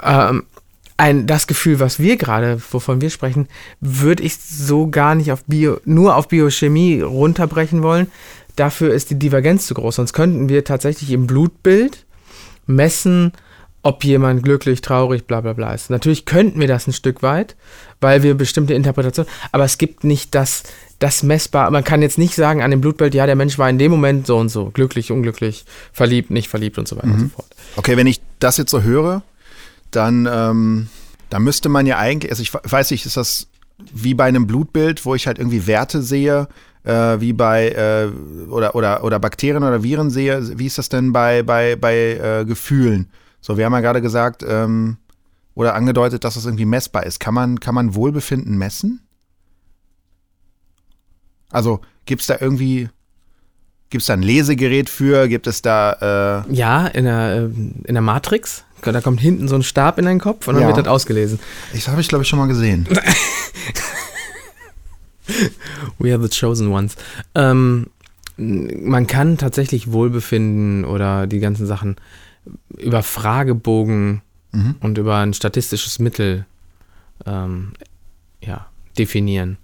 Ähm, 0.02 0.44
ein, 0.98 1.26
das 1.26 1.48
Gefühl, 1.48 1.80
was 1.80 2.00
wir 2.00 2.18
gerade, 2.18 2.62
wovon 2.72 3.02
wir 3.02 3.10
sprechen, 3.10 3.48
würde 3.80 4.24
ich 4.24 4.38
so 4.38 4.88
gar 4.88 5.16
nicht 5.16 5.32
auf 5.32 5.44
Bio, 5.46 5.80
nur 5.84 6.16
auf 6.16 6.28
Biochemie 6.28 7.02
runterbrechen 7.02 7.82
wollen. 7.82 8.12
Dafür 8.56 8.94
ist 8.94 9.10
die 9.10 9.18
Divergenz 9.18 9.66
zu 9.66 9.74
groß. 9.74 9.96
Sonst 9.96 10.14
könnten 10.14 10.50
wir 10.50 10.64
tatsächlich 10.64 11.12
im 11.12 11.26
Blutbild 11.26 12.06
messen, 12.68 13.34
ob 13.84 14.04
jemand 14.04 14.44
glücklich, 14.44 14.82
traurig, 14.82 15.26
bla 15.26 15.42
bla 15.42 15.54
bla 15.54 15.74
ist. 15.74 15.90
Natürlich 15.90 16.26
könnten 16.26 16.60
wir 16.60 16.68
das 16.68 16.88
ein 16.88 16.94
Stück 16.94 17.24
weit, 17.24 17.56
weil 18.00 18.24
wir 18.24 18.36
bestimmte 18.36 18.74
Interpretationen, 18.74 19.32
aber 19.52 19.64
es 19.64 19.78
gibt 19.78 20.04
nicht 20.04 20.36
das, 20.36 20.64
das 21.00 21.24
messbar. 21.24 21.72
Man 21.72 21.84
kann 21.84 22.02
jetzt 22.02 22.18
nicht 22.18 22.36
sagen 22.36 22.62
an 22.62 22.72
dem 22.72 22.82
Blutbild, 22.82 23.16
ja, 23.16 23.26
der 23.26 23.36
Mensch 23.36 23.58
war 23.58 23.70
in 23.70 23.80
dem 23.80 23.92
Moment 23.92 24.28
so 24.28 24.38
und 24.38 24.50
so, 24.50 24.70
glücklich, 24.70 25.12
unglücklich, 25.12 25.66
verliebt, 25.94 26.30
nicht 26.30 26.48
verliebt 26.48 26.78
und 26.78 26.88
so 26.88 26.96
weiter 26.98 27.08
und 27.08 27.20
so 27.20 27.28
fort. 27.30 27.48
Okay, 27.76 27.98
wenn 27.98 28.08
ich 28.08 28.22
das 28.40 28.58
jetzt 28.58 28.72
so 28.72 28.84
höre, 28.84 29.24
dann, 29.90 30.28
ähm, 30.32 30.88
dann 31.30 31.44
müsste 31.44 31.70
man 31.70 31.88
ja 31.88 31.98
eigentlich, 31.98 32.32
also 32.32 32.44
ich 32.44 32.54
weiß 32.54 32.92
nicht, 32.92 33.06
ist 33.06 33.18
das 33.18 33.48
wie 33.94 34.14
bei 34.14 34.26
einem 34.26 34.46
Blutbild, 34.46 35.06
wo 35.06 35.16
ich 35.16 35.26
halt 35.26 35.40
irgendwie 35.40 35.66
Werte 35.66 36.04
sehe, 36.04 36.48
äh, 36.84 37.20
wie 37.20 37.34
bei 37.34 37.70
äh, 37.70 38.08
oder, 38.50 38.76
oder, 38.76 39.04
oder 39.04 39.20
Bakterien 39.20 39.64
oder 39.64 39.82
Viren 39.82 40.12
sehe, 40.12 40.58
wie 40.58 40.68
ist 40.68 40.78
das 40.78 40.90
denn 40.90 41.12
bei, 41.12 41.42
bei, 41.42 41.76
bei 41.76 41.96
äh, 42.42 42.46
Gefühlen? 42.46 43.10
So, 43.42 43.58
wir 43.58 43.66
haben 43.66 43.74
ja 43.74 43.80
gerade 43.82 44.02
gesagt, 44.02 44.44
ähm, 44.48 44.98
oder 45.56 45.74
angedeutet, 45.76 46.24
dass 46.24 46.36
das 46.36 46.46
irgendwie 46.46 46.66
messbar 46.66 47.06
ist. 47.06 47.20
Kann 47.20 47.34
man, 47.34 47.60
kann 47.60 47.76
man 47.76 47.96
Wohlbefinden 47.96 48.58
messen? 48.58 49.02
Also 51.50 51.82
gibt 52.06 52.22
es 52.22 52.28
da 52.28 52.38
irgendwie, 52.40 52.88
gibt 53.90 54.02
es 54.02 54.08
da 54.08 54.14
ein 54.14 54.22
Lesegerät 54.22 54.90
für? 54.90 55.28
Gibt 55.28 55.48
es 55.48 55.62
da 55.62 56.44
äh, 56.48 56.54
Ja, 56.54 56.88
in 56.88 57.04
der, 57.06 57.34
äh, 57.36 57.44
in 57.88 57.94
der 57.94 58.02
Matrix, 58.02 58.64
da 58.84 59.02
kommt 59.02 59.20
hinten 59.20 59.48
so 59.48 59.56
ein 59.56 59.64
Stab 59.64 60.00
in 60.00 60.06
deinen 60.06 60.20
Kopf 60.20 60.48
und 60.48 60.54
dann 60.56 60.62
Ja. 60.64 60.68
wird 60.70 60.78
das 60.78 60.88
ausgelesen. 60.88 61.40
Ich 61.74 61.88
habe 61.90 62.00
ich, 62.02 62.08
glaube 62.08 62.24
ich, 62.24 62.30
schon 62.30 62.40
mal 62.40 62.48
gesehen. 62.48 62.88
We 66.00 66.14
are 66.14 66.22
the 66.22 66.30
chosen 66.30 66.70
ones. 66.70 66.96
Ähm, 67.36 67.88
man 68.38 69.08
kann 69.08 69.38
tatsächlich 69.38 69.92
Wohlbefinden 69.92 70.84
oder 70.86 71.28
die 71.28 71.40
ganzen 71.40 71.68
Sachen 71.68 71.98
über 72.78 73.04
Fragebogen 73.04 74.22
Mhm. 74.52 74.76
und 74.82 74.98
über 74.98 75.18
ein 75.18 75.34
statistisches 75.34 76.00
Mittel 76.00 76.46
ähm, 77.26 77.74
ja, 78.42 78.68
definieren. 78.98 79.58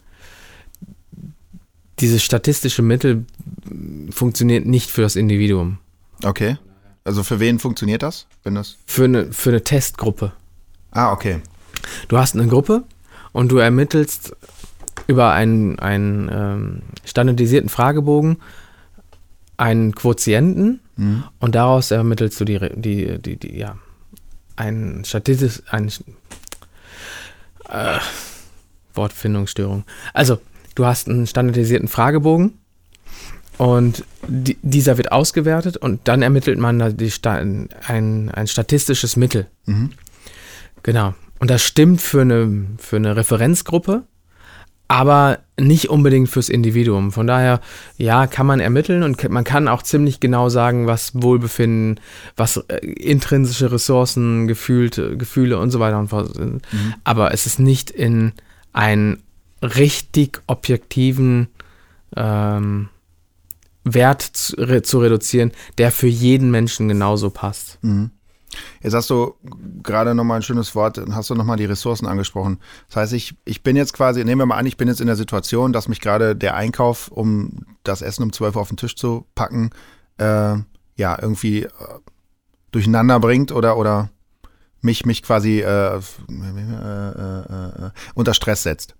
Dieses 1.99 2.23
statistische 2.23 2.81
Mittel 2.81 3.25
funktioniert 4.11 4.65
nicht 4.65 4.91
für 4.91 5.01
das 5.01 5.15
Individuum. 5.15 5.79
Okay. 6.23 6.57
Also 7.03 7.23
für 7.23 7.39
wen 7.39 7.59
funktioniert 7.59 8.03
das? 8.03 8.27
Wenn 8.43 8.55
das. 8.55 8.77
Für 8.85 9.05
eine, 9.05 9.31
für 9.33 9.49
eine 9.49 9.63
Testgruppe. 9.63 10.33
Ah, 10.91 11.11
okay. 11.11 11.41
Du 12.07 12.17
hast 12.17 12.35
eine 12.35 12.47
Gruppe 12.47 12.83
und 13.31 13.51
du 13.51 13.57
ermittelst 13.57 14.35
über 15.07 15.31
einen, 15.31 15.79
einen 15.79 16.29
ähm, 16.31 16.81
standardisierten 17.05 17.69
Fragebogen 17.69 18.37
einen 19.57 19.95
Quotienten 19.95 20.81
Mhm. 20.97 21.23
und 21.39 21.55
daraus 21.55 21.91
ermittelst 21.91 22.39
du 22.39 22.45
die, 22.45 22.59
die, 22.75 23.19
die, 23.19 23.37
die 23.37 23.57
ja, 23.57 23.77
ein 24.55 25.03
statistisch, 25.05 25.61
ein 25.69 25.91
äh, 27.69 27.99
Wortfindungsstörung. 28.93 29.83
Also, 30.13 30.39
du 30.75 30.85
hast 30.85 31.07
einen 31.07 31.27
standardisierten 31.27 31.87
Fragebogen 31.87 32.57
und 33.57 34.03
die, 34.27 34.57
dieser 34.61 34.97
wird 34.97 35.11
ausgewertet 35.11 35.77
und 35.77 36.07
dann 36.07 36.21
ermittelt 36.21 36.59
man 36.59 36.79
da 36.79 36.89
die, 36.89 37.11
ein, 37.23 38.31
ein 38.31 38.47
statistisches 38.47 39.15
Mittel. 39.15 39.47
Mhm. 39.65 39.91
Genau. 40.83 41.13
Und 41.39 41.51
das 41.51 41.63
stimmt 41.63 42.01
für 42.01 42.21
eine, 42.21 42.65
für 42.77 42.95
eine 42.95 43.15
Referenzgruppe, 43.15 44.03
aber 44.87 45.39
nicht 45.59 45.89
unbedingt 45.89 46.29
fürs 46.29 46.49
Individuum. 46.49 47.11
Von 47.11 47.27
daher, 47.27 47.61
ja, 47.97 48.27
kann 48.27 48.45
man 48.45 48.59
ermitteln 48.59 49.03
und 49.03 49.29
man 49.29 49.43
kann 49.43 49.67
auch 49.67 49.83
ziemlich 49.83 50.19
genau 50.19 50.49
sagen, 50.49 50.87
was 50.87 51.11
Wohlbefinden, 51.13 51.99
was 52.35 52.57
äh, 52.57 52.77
intrinsische 52.77 53.71
Ressourcen, 53.71 54.47
gefühlte, 54.47 55.17
Gefühle 55.17 55.57
und 55.57 55.71
so 55.71 55.79
weiter 55.79 55.99
und 55.99 56.09
fort 56.09 56.33
sind. 56.35 56.61
Mhm. 56.71 56.93
Aber 57.03 57.33
es 57.33 57.45
ist 57.45 57.59
nicht 57.59 57.89
in 57.89 58.33
einen 58.71 59.23
richtig 59.61 60.41
objektiven 60.47 61.47
ähm, 62.15 62.89
Wert 63.83 64.21
zu, 64.21 64.55
re 64.57 64.81
zu, 64.83 64.99
reduzieren, 64.99 65.51
der 65.77 65.91
für 65.91 66.07
jeden 66.07 66.51
Menschen 66.51 66.87
genauso 66.87 67.29
passt. 67.29 67.79
Mhm. 67.81 68.11
Jetzt 68.81 68.93
hast 68.93 69.09
du 69.09 69.35
gerade 69.83 70.15
nochmal 70.15 70.37
ein 70.37 70.43
schönes 70.43 70.75
Wort, 70.75 71.01
hast 71.11 71.29
du 71.29 71.35
nochmal 71.35 71.57
die 71.57 71.65
Ressourcen 71.65 72.07
angesprochen. 72.07 72.59
Das 72.87 72.97
heißt, 72.97 73.13
ich, 73.13 73.35
ich 73.45 73.63
bin 73.63 73.75
jetzt 73.75 73.93
quasi, 73.93 74.23
nehmen 74.23 74.41
wir 74.41 74.45
mal 74.45 74.57
an, 74.57 74.65
ich 74.65 74.77
bin 74.77 74.87
jetzt 74.87 75.01
in 75.01 75.07
der 75.07 75.15
Situation, 75.15 75.73
dass 75.73 75.87
mich 75.87 76.01
gerade 76.01 76.35
der 76.35 76.55
Einkauf, 76.55 77.09
um 77.09 77.65
das 77.83 78.01
Essen 78.01 78.23
um 78.23 78.33
12 78.33 78.55
Uhr 78.55 78.61
auf 78.61 78.69
den 78.69 78.77
Tisch 78.77 78.95
zu 78.95 79.25
packen, 79.35 79.71
äh, 80.17 80.55
ja, 80.95 81.17
irgendwie 81.21 81.63
äh, 81.63 81.69
durcheinander 82.71 83.19
bringt 83.19 83.51
oder, 83.51 83.77
oder 83.77 84.09
mich, 84.81 85.05
mich 85.05 85.23
quasi 85.23 85.59
äh, 85.59 85.95
äh, 85.95 85.99
äh, 85.99 87.91
unter 88.15 88.33
Stress 88.33 88.63
setzt. 88.63 88.95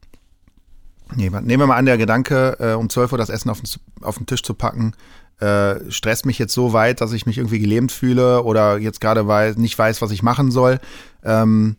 Nehmen 1.16 1.48
wir 1.48 1.68
mal 1.68 1.78
an, 1.78 1.86
der 1.86 1.98
Gedanke, 1.98 2.76
um 2.78 2.90
12 2.90 3.14
Uhr 3.14 3.18
das 3.18 3.30
Essen 3.30 3.50
auf 3.50 3.62
den, 3.62 3.70
auf 4.02 4.18
den 4.18 4.26
Tisch 4.26 4.44
zu 4.44 4.54
packen, 4.54 4.94
äh, 5.40 5.92
stresst 5.92 6.26
mich 6.26 6.40
jetzt 6.40 6.54
so 6.54 6.74
weit, 6.74 7.02
dass 7.02 7.12
ich 7.12 7.26
mich 7.26 7.38
irgendwie 7.38 7.60
gelähmt 7.60 7.92
fühle 7.92 8.44
oder 8.44 8.78
jetzt 8.78 9.02
gerade 9.02 9.28
weiß, 9.28 9.58
nicht 9.58 9.78
weiß, 9.78 10.02
was 10.02 10.12
ich 10.12 10.24
machen 10.24 10.52
soll, 10.52 10.80
ähm, 11.24 11.78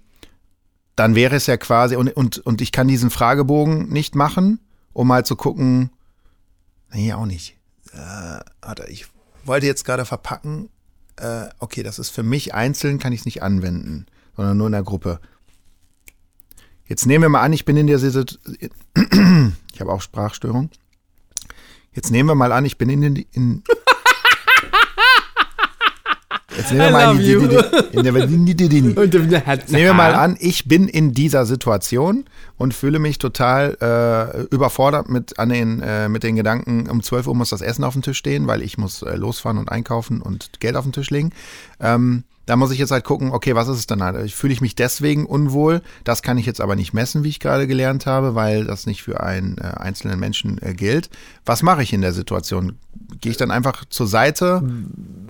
dann 0.97 1.15
wäre 1.15 1.37
es 1.37 1.47
ja 1.47 1.57
quasi, 1.57 1.97
und, 1.97 2.09
und, 2.17 2.39
und 2.39 2.61
ich 2.61 2.73
kann 2.73 2.89
diesen 2.89 3.11
Fragebogen 3.11 3.89
nicht 3.89 4.15
machen, 4.15 4.61
um 4.93 5.09
mal 5.09 5.25
zu 5.25 5.37
gucken, 5.37 5.91
nee, 6.93 7.13
auch 7.13 7.27
nicht. 7.27 7.57
Äh, 7.93 8.41
warte, 8.61 8.87
ich 8.89 9.07
wollte 9.45 9.67
jetzt 9.67 9.85
gerade 9.85 10.05
verpacken, 10.05 10.69
äh, 11.17 11.47
okay, 11.59 11.83
das 11.83 11.99
ist 11.99 12.11
für 12.11 12.23
mich 12.23 12.55
einzeln, 12.55 12.99
kann 12.99 13.13
ich 13.13 13.21
es 13.21 13.27
nicht 13.27 13.43
anwenden, 13.43 14.07
sondern 14.37 14.57
nur 14.57 14.67
in 14.67 14.73
der 14.73 14.83
Gruppe. 14.83 15.21
Jetzt 16.87 17.07
nehmen 17.07 17.23
wir 17.23 17.29
mal 17.29 17.43
an, 17.43 17.53
ich 17.53 17.65
bin 17.65 17.77
in 17.77 17.87
der 17.87 17.99
Situation, 17.99 18.41
ich 19.73 19.81
habe 19.81 19.93
auch 19.93 20.01
Sprachstörung. 20.01 20.71
Jetzt 21.93 22.11
nehmen 22.11 22.29
wir 22.29 22.35
mal 22.35 22.53
an, 22.53 22.65
ich 22.65 22.79
bin 22.79 22.89
in 22.89 23.01
den. 23.01 23.17
In, 23.33 23.63
Jetzt 26.57 26.73
nehmen 26.73 26.87
wir 26.87 26.91
mal 26.91 27.13
in 27.13 27.19
die, 27.19 27.31
Jetzt 29.47 29.71
nehmen 29.71 29.85
wir 29.85 29.95
mal 29.95 30.15
an, 30.15 30.37
ich 30.41 30.67
bin 30.67 30.89
in 30.89 31.13
dieser 31.13 31.47
Situation 31.47 32.25
und 32.57 32.75
fühle 32.75 32.99
mich 32.99 33.19
total 33.19 33.77
äh, 33.81 34.43
überfordert 34.53 35.09
mit, 35.09 35.39
an 35.39 35.51
den, 35.51 35.81
äh, 35.81 36.09
mit 36.09 36.25
den 36.25 36.35
Gedanken, 36.35 36.91
um 36.91 37.03
12 37.03 37.29
Uhr 37.29 37.35
muss 37.37 37.51
das 37.51 37.61
Essen 37.61 37.85
auf 37.85 37.93
dem 37.93 38.03
Tisch 38.03 38.19
stehen, 38.19 38.49
weil 38.49 38.63
ich 38.63 38.77
muss 38.77 39.03
äh, 39.03 39.15
losfahren 39.15 39.59
und 39.59 39.71
einkaufen 39.71 40.21
und 40.21 40.59
Geld 40.59 40.75
auf 40.75 40.85
den 40.85 40.93
Tisch 40.93 41.11
legen. 41.11 41.31
Ähm, 41.81 42.25
da 42.49 42.57
muss 42.57 42.71
ich 42.71 42.79
jetzt 42.79 42.93
halt 42.93 43.05
gucken, 43.05 43.31
okay, 43.31 43.55
was 43.55 43.69
ist 43.69 43.77
es 43.77 43.87
dann 43.87 44.03
halt? 44.03 44.33
Fühle 44.33 44.55
ich 44.55 44.63
mich 44.63 44.75
deswegen 44.75 45.27
unwohl? 45.27 45.83
Das 46.05 46.23
kann 46.23 46.39
ich 46.39 46.47
jetzt 46.47 46.63
aber 46.63 46.77
nicht 46.77 46.95
messen, 46.95 47.23
wie 47.23 47.29
ich 47.29 47.41
gerade 47.41 47.67
gelernt 47.67 48.07
habe, 48.07 48.35
weil 48.35 48.65
das 48.65 48.87
nicht 48.87 49.03
für 49.03 49.21
einen 49.21 49.59
äh, 49.59 49.65
einzelnen 49.65 50.19
Menschen 50.19 50.59
äh, 50.63 50.73
gilt. 50.73 51.11
Was 51.45 51.63
mache 51.63 51.83
ich 51.83 51.93
in 51.93 52.01
der 52.01 52.15
Situation? 52.15 52.79
Gehe 53.21 53.33
ich 53.33 53.37
dann 53.37 53.51
einfach 53.51 53.85
zur 53.85 54.07
Seite? 54.07 54.63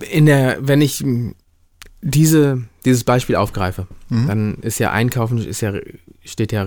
In 0.09 0.27
der, 0.27 0.59
wenn 0.61 0.79
ich 0.79 1.03
diese, 2.01 2.63
dieses 2.85 3.03
Beispiel 3.03 3.35
aufgreife, 3.35 3.87
mhm. 4.07 4.27
dann 4.27 4.55
ist 4.61 4.79
ja 4.79 4.93
Einkaufen, 4.93 5.39
ist 5.39 5.59
ja, 5.59 5.73
steht 6.23 6.53
ja 6.53 6.65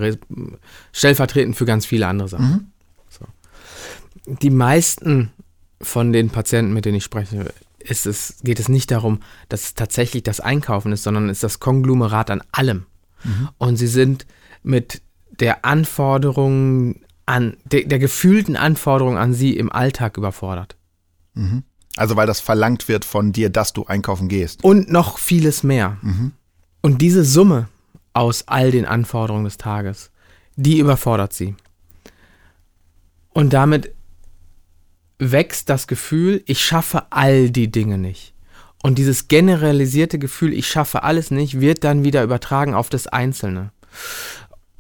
stellvertretend 0.93 1.57
für 1.57 1.65
ganz 1.65 1.87
viele 1.87 2.07
andere 2.07 2.29
Sachen. 2.29 2.47
Mhm. 2.47 2.67
So. 3.09 3.25
Die 4.27 4.51
meisten 4.51 5.33
von 5.81 6.13
den 6.13 6.29
Patienten, 6.29 6.75
mit 6.75 6.85
denen 6.85 6.99
ich 6.99 7.05
spreche, 7.05 7.55
ist 7.83 8.07
es, 8.07 8.37
geht 8.43 8.61
es 8.61 8.69
nicht 8.69 8.91
darum, 8.91 9.21
dass 9.49 9.65
es 9.65 9.75
tatsächlich 9.75 10.23
das 10.23 10.41
Einkaufen 10.41 10.93
ist, 10.93 11.03
sondern 11.03 11.29
es 11.29 11.39
ist 11.39 11.45
das 11.45 11.61
Konglomerat 11.61 12.31
an 12.31 12.43
allem. 12.53 12.87
Mhm. 13.25 13.49
Und 13.59 13.77
sie 13.77 13.87
sind 13.87 14.27
mit 14.63 15.03
der 15.31 15.65
Anforderung 15.65 16.97
an, 17.27 17.57
de, 17.65 17.87
der 17.87 17.99
gefühlten 17.99 18.57
Anforderung 18.57 19.17
an 19.17 19.35
sie 19.35 19.57
im 19.57 19.71
Alltag 19.73 20.17
überfordert. 20.17 20.77
Mhm. 21.35 21.65
Also 21.97 22.17
weil 22.17 22.27
das 22.27 22.41
verlangt 22.41 22.89
wird 22.89 23.05
von 23.05 23.33
dir, 23.33 23.51
dass 23.51 23.73
du 23.73 23.85
einkaufen 23.85 24.29
gehst. 24.29 24.65
Und 24.65 24.91
noch 24.91 25.19
vieles 25.19 25.63
mehr. 25.63 25.99
Mhm. 26.03 26.33
Und 26.81 27.03
diese 27.03 27.25
Summe 27.25 27.69
aus 28.13 28.49
all 28.49 28.71
den 28.71 28.87
Anforderungen 28.87 29.45
des 29.45 29.57
Tages, 29.57 30.11
die 30.57 30.79
überfordert 30.79 31.33
sie. 31.33 31.55
Und 33.31 33.53
damit 33.53 33.93
wächst 35.19 35.69
das 35.69 35.87
Gefühl, 35.87 36.43
ich 36.47 36.65
schaffe 36.65 37.05
all 37.11 37.51
die 37.51 37.71
Dinge 37.71 37.99
nicht. 37.99 38.35
Und 38.83 38.99
dieses 38.99 39.29
generalisierte 39.29 40.19
Gefühl, 40.19 40.53
ich 40.53 40.67
schaffe 40.67 41.05
alles 41.05 41.31
nicht, 41.31 41.61
wird 41.61 41.85
dann 41.85 42.05
wieder 42.05 42.23
übertragen 42.25 42.75
auf 42.75 42.91
das 42.91 43.07
Einzelne. 43.07 43.71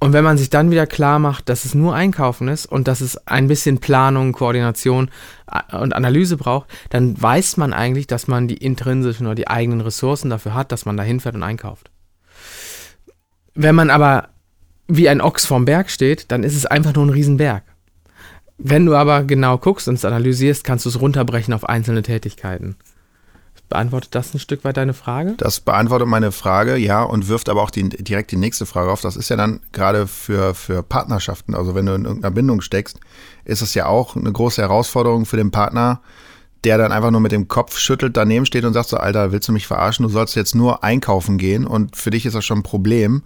Und 0.00 0.12
wenn 0.12 0.24
man 0.24 0.36
sich 0.36 0.50
dann 0.50 0.72
wieder 0.72 0.88
klar 0.88 1.20
macht, 1.20 1.48
dass 1.48 1.64
es 1.64 1.76
nur 1.76 1.94
Einkaufen 1.94 2.48
ist 2.48 2.66
und 2.66 2.88
dass 2.88 3.00
es 3.00 3.28
ein 3.28 3.46
bisschen 3.46 3.78
Planung, 3.78 4.32
Koordination 4.32 5.12
und 5.70 5.94
Analyse 5.94 6.36
braucht, 6.36 6.68
dann 6.90 7.22
weiß 7.22 7.56
man 7.56 7.72
eigentlich, 7.72 8.08
dass 8.08 8.26
man 8.26 8.48
die 8.48 8.56
intrinsischen 8.56 9.26
oder 9.26 9.36
die 9.36 9.46
eigenen 9.46 9.80
Ressourcen 9.80 10.28
dafür 10.28 10.54
hat, 10.54 10.72
dass 10.72 10.86
man 10.86 10.96
da 10.96 11.04
hinfährt 11.04 11.36
und 11.36 11.44
einkauft. 11.44 11.92
Wenn 13.54 13.76
man 13.76 13.90
aber 13.90 14.30
wie 14.88 15.08
ein 15.08 15.20
Ochs 15.20 15.46
vorm 15.46 15.66
Berg 15.66 15.88
steht, 15.88 16.32
dann 16.32 16.42
ist 16.42 16.56
es 16.56 16.66
einfach 16.66 16.94
nur 16.94 17.06
ein 17.06 17.10
Riesenberg. 17.10 17.62
Wenn 18.64 18.86
du 18.86 18.94
aber 18.94 19.24
genau 19.24 19.58
guckst 19.58 19.88
und 19.88 19.94
es 19.94 20.04
analysierst, 20.04 20.62
kannst 20.62 20.84
du 20.84 20.88
es 20.88 21.00
runterbrechen 21.00 21.52
auf 21.52 21.68
einzelne 21.68 22.02
Tätigkeiten. 22.02 22.76
Beantwortet 23.68 24.14
das 24.14 24.34
ein 24.34 24.38
Stück 24.38 24.64
weit 24.64 24.76
deine 24.76 24.94
Frage? 24.94 25.34
Das 25.38 25.58
beantwortet 25.58 26.06
meine 26.06 26.30
Frage, 26.30 26.76
ja, 26.76 27.02
und 27.02 27.28
wirft 27.28 27.48
aber 27.48 27.62
auch 27.62 27.70
die, 27.70 27.88
direkt 27.88 28.30
die 28.30 28.36
nächste 28.36 28.66
Frage 28.66 28.92
auf. 28.92 29.00
Das 29.00 29.16
ist 29.16 29.30
ja 29.30 29.36
dann 29.36 29.60
gerade 29.72 30.06
für, 30.06 30.54
für 30.54 30.82
Partnerschaften, 30.82 31.54
also 31.54 31.74
wenn 31.74 31.86
du 31.86 31.94
in 31.94 32.04
irgendeiner 32.04 32.32
Bindung 32.32 32.60
steckst, 32.60 33.00
ist 33.44 33.62
es 33.62 33.74
ja 33.74 33.86
auch 33.86 34.14
eine 34.14 34.30
große 34.30 34.60
Herausforderung 34.60 35.24
für 35.24 35.38
den 35.38 35.50
Partner, 35.50 36.00
der 36.62 36.78
dann 36.78 36.92
einfach 36.92 37.10
nur 37.10 37.20
mit 37.20 37.32
dem 37.32 37.48
Kopf 37.48 37.78
schüttelt, 37.78 38.16
daneben 38.16 38.46
steht 38.46 38.64
und 38.64 38.74
sagt 38.74 38.90
so, 38.90 38.96
Alter, 38.98 39.32
willst 39.32 39.48
du 39.48 39.52
mich 39.52 39.66
verarschen? 39.66 40.04
Du 40.04 40.08
sollst 40.10 40.36
jetzt 40.36 40.54
nur 40.54 40.84
einkaufen 40.84 41.36
gehen 41.36 41.66
und 41.66 41.96
für 41.96 42.10
dich 42.10 42.26
ist 42.26 42.36
das 42.36 42.44
schon 42.44 42.58
ein 42.58 42.62
Problem. 42.62 43.22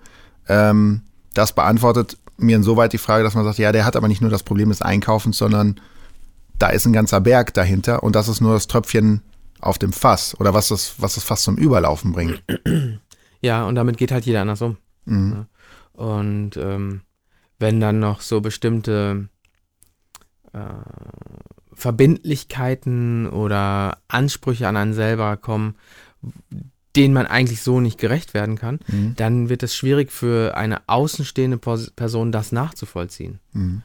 Ähm, 0.48 1.02
das 1.34 1.52
beantwortet 1.52 2.16
mir 2.36 2.56
insoweit 2.56 2.92
die 2.92 2.98
Frage, 2.98 3.24
dass 3.24 3.34
man 3.34 3.44
sagt, 3.44 3.58
ja, 3.58 3.72
der 3.72 3.84
hat 3.84 3.96
aber 3.96 4.08
nicht 4.08 4.20
nur 4.20 4.30
das 4.30 4.42
Problem 4.42 4.68
des 4.68 4.82
Einkaufens, 4.82 5.38
sondern 5.38 5.80
da 6.58 6.68
ist 6.68 6.86
ein 6.86 6.92
ganzer 6.92 7.20
Berg 7.20 7.54
dahinter 7.54 8.02
und 8.02 8.16
das 8.16 8.28
ist 8.28 8.40
nur 8.40 8.54
das 8.54 8.66
Tröpfchen 8.66 9.22
auf 9.60 9.78
dem 9.78 9.92
Fass 9.92 10.38
oder 10.38 10.54
was 10.54 10.68
das, 10.68 10.94
was 10.98 11.14
das 11.14 11.24
Fass 11.24 11.42
zum 11.42 11.56
Überlaufen 11.56 12.12
bringt. 12.12 12.42
Ja, 13.42 13.64
und 13.66 13.74
damit 13.74 13.98
geht 13.98 14.12
halt 14.12 14.24
jeder 14.24 14.40
anders 14.40 14.62
um. 14.62 14.78
Mhm. 15.04 15.46
Und 15.92 16.56
ähm, 16.56 17.02
wenn 17.58 17.80
dann 17.80 18.00
noch 18.00 18.20
so 18.20 18.40
bestimmte 18.40 19.28
äh, 20.52 20.58
Verbindlichkeiten 21.72 23.28
oder 23.28 23.98
Ansprüche 24.08 24.66
an 24.66 24.76
einen 24.76 24.94
selber 24.94 25.36
kommen, 25.36 25.76
denen 26.96 27.14
man 27.14 27.26
eigentlich 27.26 27.62
so 27.62 27.80
nicht 27.80 27.98
gerecht 27.98 28.34
werden 28.34 28.56
kann, 28.56 28.80
mhm. 28.86 29.14
dann 29.16 29.48
wird 29.48 29.62
es 29.62 29.76
schwierig 29.76 30.10
für 30.10 30.56
eine 30.56 30.88
außenstehende 30.88 31.58
Person, 31.58 32.32
das 32.32 32.52
nachzuvollziehen. 32.52 33.40
Mhm. 33.52 33.82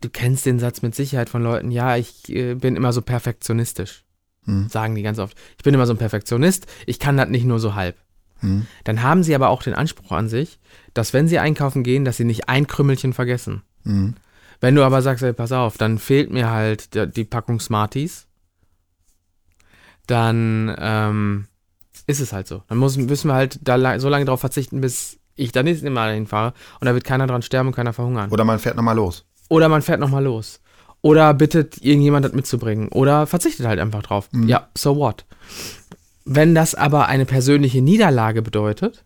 Du 0.00 0.10
kennst 0.10 0.44
den 0.46 0.58
Satz 0.58 0.82
mit 0.82 0.94
Sicherheit 0.94 1.28
von 1.28 1.42
Leuten, 1.42 1.70
ja, 1.70 1.96
ich 1.96 2.28
äh, 2.28 2.54
bin 2.54 2.76
immer 2.76 2.92
so 2.92 3.02
perfektionistisch. 3.02 4.04
Mhm. 4.44 4.68
Sagen 4.68 4.94
die 4.94 5.02
ganz 5.02 5.18
oft. 5.18 5.36
Ich 5.56 5.64
bin 5.64 5.74
immer 5.74 5.86
so 5.86 5.94
ein 5.94 5.98
Perfektionist, 5.98 6.66
ich 6.86 6.98
kann 6.98 7.16
das 7.16 7.28
nicht 7.28 7.44
nur 7.44 7.60
so 7.60 7.74
halb. 7.74 7.96
Mhm. 8.40 8.66
Dann 8.84 9.02
haben 9.02 9.22
sie 9.22 9.34
aber 9.34 9.48
auch 9.48 9.62
den 9.62 9.74
Anspruch 9.74 10.12
an 10.12 10.28
sich, 10.28 10.58
dass 10.94 11.12
wenn 11.12 11.28
sie 11.28 11.38
einkaufen 11.38 11.84
gehen, 11.84 12.04
dass 12.04 12.16
sie 12.16 12.24
nicht 12.24 12.48
ein 12.48 12.66
Krümmelchen 12.66 13.12
vergessen. 13.12 13.62
Mhm. 13.84 14.14
Wenn 14.60 14.74
du 14.74 14.82
aber 14.82 15.02
sagst, 15.02 15.22
ey, 15.22 15.32
pass 15.32 15.52
auf, 15.52 15.78
dann 15.78 15.98
fehlt 15.98 16.30
mir 16.30 16.50
halt 16.50 16.94
die, 16.94 17.06
die 17.08 17.24
Packung 17.24 17.60
Smarties, 17.60 18.26
dann 20.06 20.74
ähm, 20.78 21.46
ist 22.06 22.20
es 22.20 22.32
halt 22.32 22.46
so. 22.46 22.62
Dann 22.68 22.78
muss, 22.78 22.96
müssen 22.96 23.28
wir 23.28 23.34
halt 23.34 23.58
da 23.62 23.98
so 23.98 24.08
lange 24.08 24.24
darauf 24.24 24.40
verzichten, 24.40 24.80
bis 24.80 25.18
ich 25.34 25.52
dann 25.52 25.64
nächste 25.64 25.90
Mal 25.90 26.14
hinfahre 26.14 26.54
und 26.80 26.86
da 26.86 26.94
wird 26.94 27.04
keiner 27.04 27.26
dran 27.26 27.42
sterben 27.42 27.68
und 27.68 27.76
keiner 27.76 27.92
verhungern. 27.92 28.30
Oder 28.30 28.44
man 28.44 28.58
fährt 28.58 28.76
nochmal 28.76 28.96
los. 28.96 29.24
Oder 29.48 29.68
man 29.68 29.82
fährt 29.82 30.00
nochmal 30.00 30.24
los. 30.24 30.60
Oder 31.02 31.34
bittet 31.34 31.82
irgendjemand 31.82 32.24
das 32.24 32.32
mitzubringen. 32.32 32.88
Oder 32.88 33.26
verzichtet 33.26 33.66
halt 33.66 33.78
einfach 33.78 34.02
drauf. 34.02 34.28
Mhm. 34.32 34.48
Ja, 34.48 34.68
so 34.76 34.96
what? 34.96 35.24
Wenn 36.24 36.54
das 36.54 36.74
aber 36.74 37.06
eine 37.06 37.26
persönliche 37.26 37.82
Niederlage 37.82 38.42
bedeutet, 38.42 39.04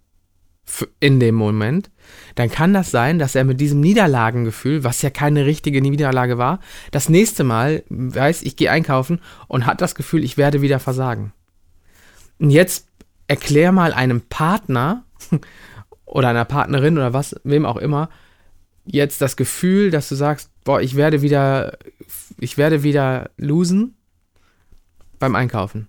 in 1.01 1.21
dem 1.21 1.35
Moment, 1.35 1.91
dann 2.37 2.51
kann 2.51 2.73
das 2.73 2.91
sein, 2.91 3.19
dass 3.19 3.35
er 3.35 3.45
mit 3.45 3.61
diesem 3.61 3.81
Niederlagengefühl, 3.81 4.85
was 4.85 5.03
ja 5.03 5.11
keine 5.11 5.45
richtige 5.45 5.81
Niederlage 5.83 6.39
war, 6.39 6.61
das 6.93 7.09
nächste 7.09 7.45
Mal 7.45 7.83
weiß, 7.89 8.43
ich 8.43 8.57
gehe 8.57 8.71
einkaufen 8.71 9.21
und 9.49 9.67
hat 9.67 9.81
das 9.81 9.95
Gefühl, 9.95 10.23
ich 10.23 10.37
werde 10.37 10.63
wieder 10.63 10.79
versagen. 10.79 11.33
Und 12.39 12.51
jetzt 12.51 12.87
erklär 13.31 13.71
mal 13.71 13.93
einem 13.93 14.23
Partner 14.23 15.05
oder 16.05 16.29
einer 16.29 16.45
Partnerin 16.45 16.99
oder 16.99 17.13
was, 17.13 17.37
wem 17.45 17.65
auch 17.65 17.77
immer, 17.77 18.11
jetzt 18.85 19.21
das 19.21 19.37
Gefühl, 19.37 19.93
dass 19.93 20.09
du 20.09 20.17
sagst, 20.17 20.51
boah, 20.65 20.81
ich 20.81 20.97
werde 20.97 21.23
wieder, 21.23 21.79
ich 22.39 22.59
werde 22.59 22.83
wieder 22.83 23.31
losen 23.37 23.95
beim 25.21 25.37
Einkaufen. 25.37 25.87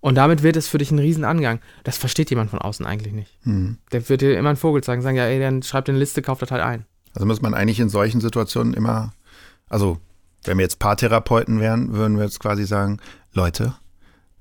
Und 0.00 0.14
damit 0.14 0.42
wird 0.42 0.56
es 0.56 0.66
für 0.66 0.78
dich 0.78 0.90
ein 0.90 0.98
Riesenangang. 0.98 1.60
Das 1.84 1.98
versteht 1.98 2.30
jemand 2.30 2.50
von 2.50 2.58
außen 2.58 2.86
eigentlich 2.86 3.12
nicht. 3.12 3.38
Hm. 3.42 3.76
Der 3.92 4.08
wird 4.08 4.22
dir 4.22 4.38
immer 4.38 4.48
einen 4.48 4.56
Vogel 4.56 4.82
zeigen, 4.82 5.02
sagen, 5.02 5.18
ja, 5.18 5.26
ey, 5.26 5.38
dann 5.38 5.62
schreib 5.62 5.84
dir 5.84 5.92
eine 5.92 5.98
Liste, 5.98 6.22
kauf 6.22 6.38
das 6.38 6.50
halt 6.50 6.62
ein. 6.62 6.86
Also 7.12 7.26
muss 7.26 7.42
man 7.42 7.52
eigentlich 7.52 7.80
in 7.80 7.90
solchen 7.90 8.22
Situationen 8.22 8.72
immer, 8.72 9.12
also 9.68 9.98
wenn 10.44 10.56
wir 10.56 10.62
jetzt 10.62 10.78
Paartherapeuten 10.78 11.60
wären, 11.60 11.92
würden 11.92 12.16
wir 12.16 12.24
jetzt 12.24 12.40
quasi 12.40 12.64
sagen, 12.64 12.98
Leute, 13.34 13.74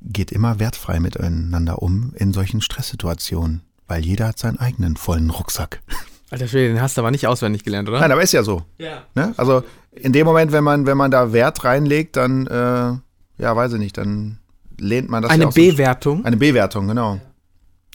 geht 0.02 0.32
immer 0.32 0.60
wertfrei 0.60 1.00
miteinander 1.00 1.82
um 1.82 2.14
in 2.16 2.34
solchen 2.34 2.62
Stresssituationen, 2.62 3.62
weil 3.88 4.04
jeder 4.06 4.28
hat 4.30 4.40
seinen 4.40 4.60
eigenen 4.60 4.98
vollen 4.98 5.30
Rucksack. 5.30 5.82
Alter 6.32 6.48
Schwede, 6.48 6.70
den 6.74 6.82
hast 6.82 6.96
du 6.98 7.02
aber 7.02 7.12
nicht 7.12 7.28
auswendig 7.28 7.64
gelernt, 7.66 7.90
oder? 7.90 8.00
Nein, 8.00 8.12
aber 8.12 8.22
ist 8.22 8.32
ja 8.32 8.42
so. 8.44 8.64
Ja. 8.78 9.04
Ne? 9.16 9.34
Also 9.38 9.64
in 9.92 10.14
dem 10.14 10.26
Moment, 10.26 10.54
wenn 10.54 10.64
man, 10.64 10.86
wenn 10.86 10.96
man 10.98 11.12
da 11.12 11.34
Wert 11.34 11.66
reinlegt, 11.66 12.16
dann, 12.16 12.48
äh, 12.48 12.94
ja, 13.42 13.56
weiß 13.56 13.74
ich 13.74 13.80
nicht, 13.80 13.98
dann 13.98 14.40
lehnt 14.80 15.10
man 15.10 15.22
das 15.24 15.32
Eine 15.32 15.44
ja 15.44 15.50
auch 15.50 15.54
so- 15.54 15.62
Bewertung. 15.62 16.24
Eine 16.26 16.38
Bewertung, 16.38 16.88
genau. 16.88 17.20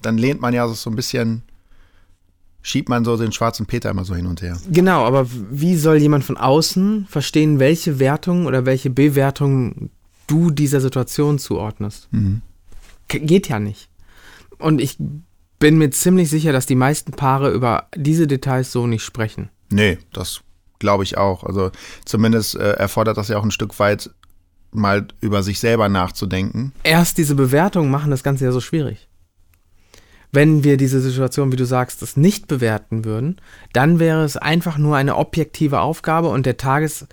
Dann 0.03 0.19
lehnt 0.19 0.41
man 0.43 0.53
ja 0.53 0.69
so 0.69 0.91
ein 0.91 0.97
bisschen, 0.97 1.43
schiebt 2.61 2.91
man 2.91 3.05
so 3.07 3.17
den 3.17 3.33
schwarzen 3.33 3.65
Peter 3.65 3.89
immer 3.91 4.05
so 4.05 4.15
hin 4.15 4.27
und 4.27 4.43
her. 4.43 4.59
Genau, 4.71 5.05
aber 5.07 5.27
wie 5.51 5.77
soll 5.77 5.97
jemand 5.97 6.23
von 6.23 6.37
außen 6.37 7.07
verstehen, 7.09 7.59
welche 7.59 7.99
Wertung 7.99 8.45
oder 8.45 8.67
welche 8.67 8.91
Bewertung 8.91 9.89
du 10.27 10.51
dieser 10.51 10.81
Situation 10.81 11.39
zuordnest? 11.39 12.09
Mhm. 12.13 12.43
Geht 13.09 13.49
ja 13.49 13.59
nicht. 13.59 13.89
Und 14.59 14.81
ich 14.81 14.99
bin 15.59 15.79
mir 15.79 15.91
ziemlich 15.91 16.29
sicher, 16.31 16.53
dass 16.53 16.67
die 16.67 16.75
meisten 16.75 17.13
Paare 17.13 17.51
über 17.51 17.89
diese 17.95 18.27
Details 18.27 18.73
so 18.73 18.87
nicht 18.87 19.05
sprechen. 19.05 19.49
Nee, 19.71 19.99
das 20.13 20.41
glaube 20.79 21.05
ich 21.05 21.17
auch. 21.17 21.45
Also 21.45 21.71
zumindest 22.05 22.57
äh, 22.57 22.73
erfordert 22.73 23.17
das 23.17 23.29
ja 23.29 23.39
auch 23.39 23.45
ein 23.45 23.51
Stück 23.51 23.79
weit 23.79 24.11
mal 24.73 25.07
über 25.21 25.43
sich 25.43 25.59
selber 25.61 25.89
nachzudenken. 25.89 26.73
Erst 26.83 27.19
diese 27.19 27.35
Bewertungen 27.35 27.91
machen 27.91 28.11
das 28.11 28.23
Ganze 28.23 28.45
ja 28.45 28.53
so 28.53 28.61
schwierig. 28.61 29.09
Wenn 30.33 30.65
wir 30.65 30.77
diese 30.77 31.01
Situation, 31.01 31.53
wie 31.53 31.57
du 31.57 31.65
sagst, 31.65 32.03
das 32.03 32.17
nicht 32.17 32.47
bewerten 32.47 33.05
würden, 33.05 33.41
dann 33.73 33.99
wäre 33.99 34.25
es 34.25 34.37
einfach 34.37 34.77
nur 34.77 34.97
eine 34.97 35.17
objektive 35.17 35.81
Aufgabe 35.81 36.29
und 36.29 36.45
der 36.45 36.59
Tages, 36.59 37.07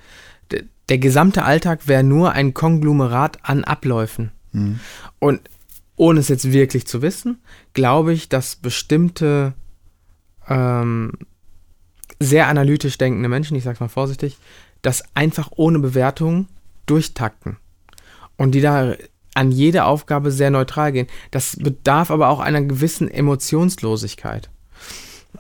der, 0.90 0.98
gesamte 0.98 1.44
Alltag 1.44 1.88
wäre 1.88 2.04
nur 2.04 2.32
ein 2.34 2.54
Konglomerat 2.54 3.40
an 3.44 3.64
Abläufen. 3.64 4.32
Und 5.20 5.42
ohne 5.96 6.20
es 6.20 6.28
jetzt 6.28 6.52
wirklich 6.52 6.88
zu 6.88 7.02
wissen, 7.02 7.42
glaube 7.74 8.14
ich, 8.14 8.30
dass 8.30 8.56
bestimmte 8.56 9.54
ähm, 10.48 11.14
sehr 12.20 12.48
analytisch 12.48 12.98
denkende 12.98 13.30
Menschen, 13.30 13.56
ich 13.56 13.64
sag's 13.64 13.80
mal 13.80 13.88
vorsichtig, 13.88 14.38
das 14.82 15.04
einfach 15.14 15.52
ohne 15.56 15.80
Bewertung 15.80 16.48
durchtakten. 16.86 17.58
Und 18.38 18.52
die 18.52 18.62
da 18.62 18.96
an 19.36 19.52
jede 19.52 19.86
Aufgabe 19.86 20.32
sehr 20.32 20.52
neutral 20.52 20.92
gehen. 20.92 21.08
Das 21.32 21.56
bedarf 21.56 22.12
aber 22.12 22.30
auch 22.30 22.40
einer 22.40 22.62
gewissen 22.62 23.10
Emotionslosigkeit. 23.10 24.50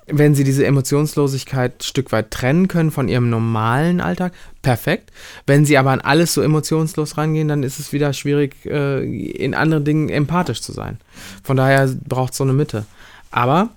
Wenn 0.07 0.35
sie 0.35 0.43
diese 0.43 0.65
Emotionslosigkeit 0.65 1.79
ein 1.79 1.83
Stück 1.83 2.11
weit 2.11 2.31
trennen 2.31 2.67
können 2.67 2.91
von 2.91 3.07
ihrem 3.07 3.29
normalen 3.29 4.01
Alltag, 4.01 4.33
perfekt. 4.61 5.11
Wenn 5.45 5.65
sie 5.65 5.77
aber 5.77 5.91
an 5.91 6.01
alles 6.01 6.33
so 6.33 6.41
emotionslos 6.41 7.17
rangehen, 7.17 7.47
dann 7.47 7.63
ist 7.63 7.79
es 7.79 7.93
wieder 7.93 8.11
schwierig, 8.11 8.65
äh, 8.65 9.03
in 9.03 9.53
anderen 9.53 9.85
Dingen 9.85 10.09
empathisch 10.09 10.61
zu 10.61 10.73
sein. 10.73 10.99
Von 11.43 11.55
daher 11.55 11.87
braucht 12.07 12.33
es 12.33 12.37
so 12.37 12.43
eine 12.43 12.53
Mitte. 12.53 12.85
Aber 13.31 13.69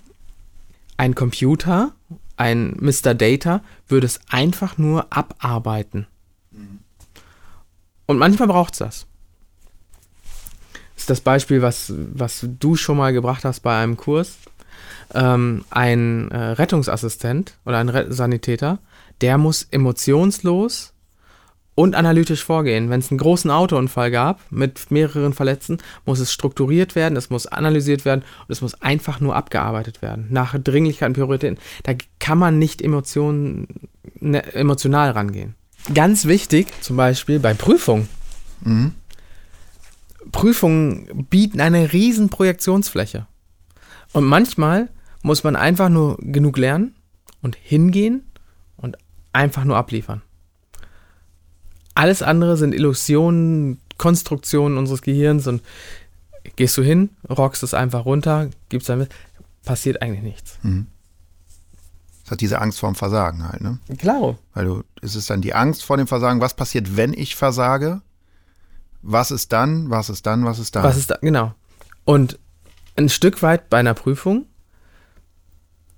ein 0.97 1.15
Computer, 1.15 1.93
ein 2.37 2.77
Mr. 2.81 3.15
Data, 3.15 3.63
würde 3.87 4.07
es 4.07 4.21
einfach 4.29 4.79
nur 4.79 5.07
abarbeiten. 5.11 6.07
Und 8.07 8.19
manchmal 8.19 8.49
braucht 8.49 8.75
es 8.75 8.79
das. 8.79 9.07
Das 10.95 11.03
ist 11.03 11.11
das 11.11 11.21
Beispiel, 11.21 11.61
was, 11.61 11.93
was 11.95 12.47
du 12.59 12.77
schon 12.77 12.97
mal 12.97 13.13
gebracht 13.13 13.45
hast 13.45 13.61
bei 13.61 13.81
einem 13.81 13.97
Kurs. 13.97 14.37
Ähm, 15.15 15.65
ein 15.71 16.31
äh, 16.31 16.37
Rettungsassistent 16.37 17.55
oder 17.65 17.79
ein 17.79 17.89
Re 17.89 18.13
Sanitäter, 18.13 18.79
der 19.21 19.39
muss 19.39 19.67
emotionslos 19.71 20.93
und 21.77 21.95
analytisch 21.95 22.43
vorgehen. 22.43 22.91
Wenn 22.91 23.01
es 23.01 23.13
einen 23.13 23.19
großen 23.19 23.51
Autounfall 23.51 24.11
gab 24.11 24.41
mit 24.51 24.91
mehreren 24.91 25.35
Verletzten, 25.35 25.79
muss 26.05 26.19
es 26.19 26.33
strukturiert 26.33 26.97
werden, 26.97 27.17
es 27.17 27.31
muss 27.31 27.47
analysiert 27.47 28.05
werden 28.05 28.23
und 28.23 28.53
es 28.53 28.63
muss 28.63 28.81
einfach 28.83 29.21
nur 29.21 29.37
abgearbeitet 29.37 30.03
werden. 30.03 30.27
Nach 30.31 30.59
Dringlichkeit 30.59 31.09
und 31.09 31.15
Prioritäten. 31.15 31.59
Da 31.85 31.93
kann 32.19 32.39
man 32.39 32.59
nicht 32.59 32.83
Emotionen, 32.83 33.69
ne, 34.19 34.55
emotional 34.55 35.11
rangehen. 35.11 35.55
Ganz 35.95 36.25
wichtig, 36.25 36.67
zum 36.81 36.97
Beispiel 36.97 37.39
bei 37.39 37.55
Prüfungen. 37.55 38.09
Mhm. 38.63 38.95
Prüfungen 40.33 41.27
bieten 41.31 41.61
eine 41.61 41.93
riesen 41.93 42.31
Projektionsfläche. 42.31 43.27
Und 44.17 44.25
manchmal 44.25 44.89
muss 45.21 45.45
man 45.45 45.57
einfach 45.57 45.91
nur 45.91 46.17
genug 46.17 46.57
lernen 46.57 46.95
und 47.43 47.55
hingehen 47.55 48.23
und 48.79 48.97
einfach 49.35 49.65
nur 49.65 49.77
abliefern. 49.77 50.23
Alles 51.95 52.23
andere 52.23 52.57
sind 52.57 52.73
Illusionen, 52.73 53.79
Konstruktionen 53.99 54.79
unseres 54.79 55.03
Gehirns 55.03 55.47
und 55.47 55.63
gehst 56.57 56.79
du 56.79 56.83
hin, 56.83 57.11
rockst 57.29 57.63
es 57.63 57.75
einfach 57.75 58.07
runter, 58.07 58.49
gibst 58.71 58.89
dann 58.89 59.01
mit, 59.01 59.15
passiert 59.67 60.01
eigentlich 60.01 60.23
nichts. 60.23 60.59
Das 62.23 62.31
hat 62.31 62.41
diese 62.41 62.63
Angst 62.63 62.81
vorm 62.81 62.95
Versagen 62.95 63.47
halt, 63.47 63.61
ne? 63.61 63.79
Klaro. 63.99 64.39
Weil 64.55 64.65
du, 64.65 64.83
es 65.03 65.15
ist 65.15 65.29
dann 65.29 65.43
die 65.43 65.53
Angst 65.53 65.85
vor 65.85 65.99
dem 65.99 66.07
Versagen, 66.07 66.41
was 66.41 66.57
passiert, 66.57 66.97
wenn 66.97 67.13
ich 67.13 67.37
versage? 67.37 68.01
Was 69.03 69.31
ist 69.31 69.53
dann? 69.53 69.91
Was 69.91 70.09
ist 70.09 70.25
dann? 70.25 70.47
Was 70.47 70.59
ist 70.59 70.75
dann? 70.75 70.85
Was 70.85 70.97
ist 70.97 71.11
da? 71.11 71.19
Genau. 71.21 71.53
Und 72.07 72.39
ein 72.97 73.09
Stück 73.09 73.43
weit 73.43 73.71
bei 73.71 73.79
einer 73.79 73.95
Prüfung 73.95 74.47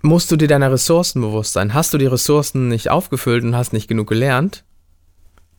musst 0.03 0.31
du 0.31 0.37
dir 0.37 0.49
deiner 0.49 0.71
Ressourcen 0.71 1.21
bewusst 1.21 1.53
sein. 1.53 1.75
Hast 1.75 1.93
du 1.93 1.99
die 1.99 2.07
Ressourcen 2.07 2.69
nicht 2.69 2.91
aufgefüllt 2.91 3.45
und 3.45 3.57
hast 3.57 3.73
nicht 3.73 3.89
genug 3.89 4.09
gelernt, 4.09 4.65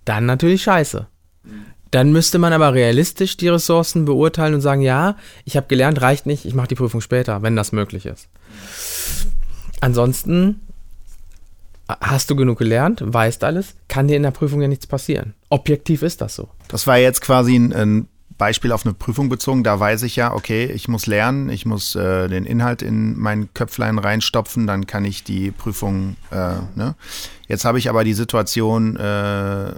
dann 0.06 0.25
natürlich 0.25 0.63
scheiße. 0.63 1.08
Dann 1.91 2.12
müsste 2.12 2.38
man 2.38 2.54
aber 2.54 2.73
realistisch 2.73 3.36
die 3.38 3.47
Ressourcen 3.47 4.06
beurteilen 4.06 4.54
und 4.54 4.62
sagen, 4.62 4.82
ja, 4.82 5.17
ich 5.43 5.58
habe 5.58 5.67
gelernt, 5.67 6.02
reicht 6.02 6.25
nicht, 6.25 6.45
ich 6.45 6.54
mache 6.54 6.67
die 6.67 6.75
Prüfung 6.75 7.02
später, 7.02 7.41
wenn 7.41 7.56
das 7.56 7.71
möglich 7.71 8.06
ist. 8.06 8.30
Ansonsten 9.82 10.62
hast 11.88 12.30
du 12.30 12.36
genug 12.36 12.60
gelernt, 12.60 13.02
weißt 13.04 13.43
alles, 13.43 13.75
kann 13.88 14.08
dir 14.08 14.17
in 14.17 14.23
der 14.23 14.32
Prüfung 14.32 14.62
ja 14.62 14.67
nichts 14.67 14.86
passieren. 14.86 15.34
Objektiv 15.49 16.04
ist 16.04 16.21
das 16.21 16.36
so. 16.36 16.49
Das 16.67 16.86
war 16.86 16.97
jetzt 16.97 17.21
quasi 17.21 17.56
ein, 17.56 17.73
ein 17.73 18.08
Beispiel 18.39 18.71
auf 18.71 18.86
eine 18.86 18.95
Prüfung 18.95 19.30
bezogen. 19.30 19.63
Da 19.63 19.80
weiß 19.80 20.02
ich 20.04 20.15
ja, 20.15 20.34
okay, 20.34 20.65
ich 20.65 20.88
muss 20.88 21.06
lernen, 21.06 21.49
ich 21.49 21.67
muss 21.67 21.93
äh, 21.93 22.28
den 22.28 22.45
Inhalt 22.45 22.82
in 22.82 23.19
mein 23.19 23.54
Köpflein 23.54 23.99
reinstopfen, 23.99 24.65
dann 24.65 24.88
kann 24.88 25.06
ich 25.06 25.23
die 25.23 25.52
Prüfung. 25.52 26.15
Äh, 26.32 26.56
ne? 26.75 26.95
Jetzt 27.47 27.65
habe 27.65 27.78
ich 27.78 27.89
aber 27.89 28.04
die 28.04 28.13
Situation 28.15 28.95
äh, 28.95 29.73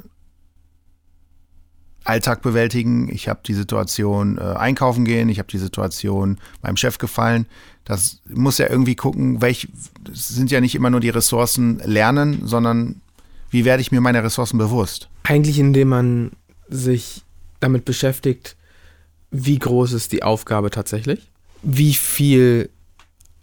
Alltag 2.04 2.42
bewältigen. 2.44 3.10
Ich 3.12 3.28
habe 3.28 3.42
die 3.46 3.56
Situation 3.56 4.38
äh, 4.38 4.42
einkaufen 4.42 5.06
gehen. 5.06 5.28
Ich 5.30 5.40
habe 5.40 5.50
die 5.50 5.58
Situation 5.58 6.38
meinem 6.62 6.78
Chef 6.78 7.00
gefallen. 7.00 7.48
Das 7.84 8.22
muss 8.30 8.60
ja 8.60 8.70
irgendwie 8.70 8.96
gucken, 8.96 9.42
welch 9.42 9.70
sind 10.14 10.52
ja 10.52 10.62
nicht 10.62 10.76
immer 10.76 10.92
nur 10.92 11.00
die 11.00 11.10
Ressourcen 11.10 11.82
lernen, 11.84 12.44
sondern 12.46 13.02
wie 13.50 13.66
werde 13.66 13.82
ich 13.82 13.92
mir 13.92 14.02
meiner 14.02 14.24
Ressourcen 14.24 14.60
bewusst? 14.60 15.10
Eigentlich, 15.24 15.58
indem 15.58 15.90
man 15.90 16.32
sich 16.70 17.24
damit 17.62 17.86
beschäftigt, 17.86 18.58
wie 19.32 19.58
groß 19.58 19.94
ist 19.94 20.12
die 20.12 20.24
Aufgabe 20.24 20.70
tatsächlich? 20.70 21.32
Wie 21.64 21.94
viel 21.94 22.70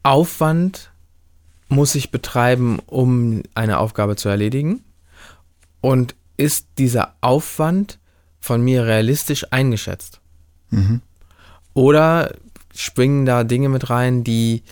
Aufwand 0.03 0.91
muss 1.69 1.95
ich 1.95 2.11
betreiben, 2.11 2.79
um 2.87 3.43
eine 3.55 3.79
Aufgabe 3.79 4.17
zu 4.17 4.29
erledigen? 4.29 4.85
Und 5.81 6.15
ist 6.37 6.67
dieser 6.79 7.15
Aufwand 7.21 7.99
von 8.41 8.63
mir 8.63 8.85
realistisch 8.85 9.47
eingeschätzt? 9.51 10.21
Mhm. 10.71 11.01
Oder 11.75 12.35
springen 12.75 13.25
da 13.27 13.45
Dinge 13.45 13.69
mit 13.69 13.91
rein, 13.91 14.25
die 14.25 14.63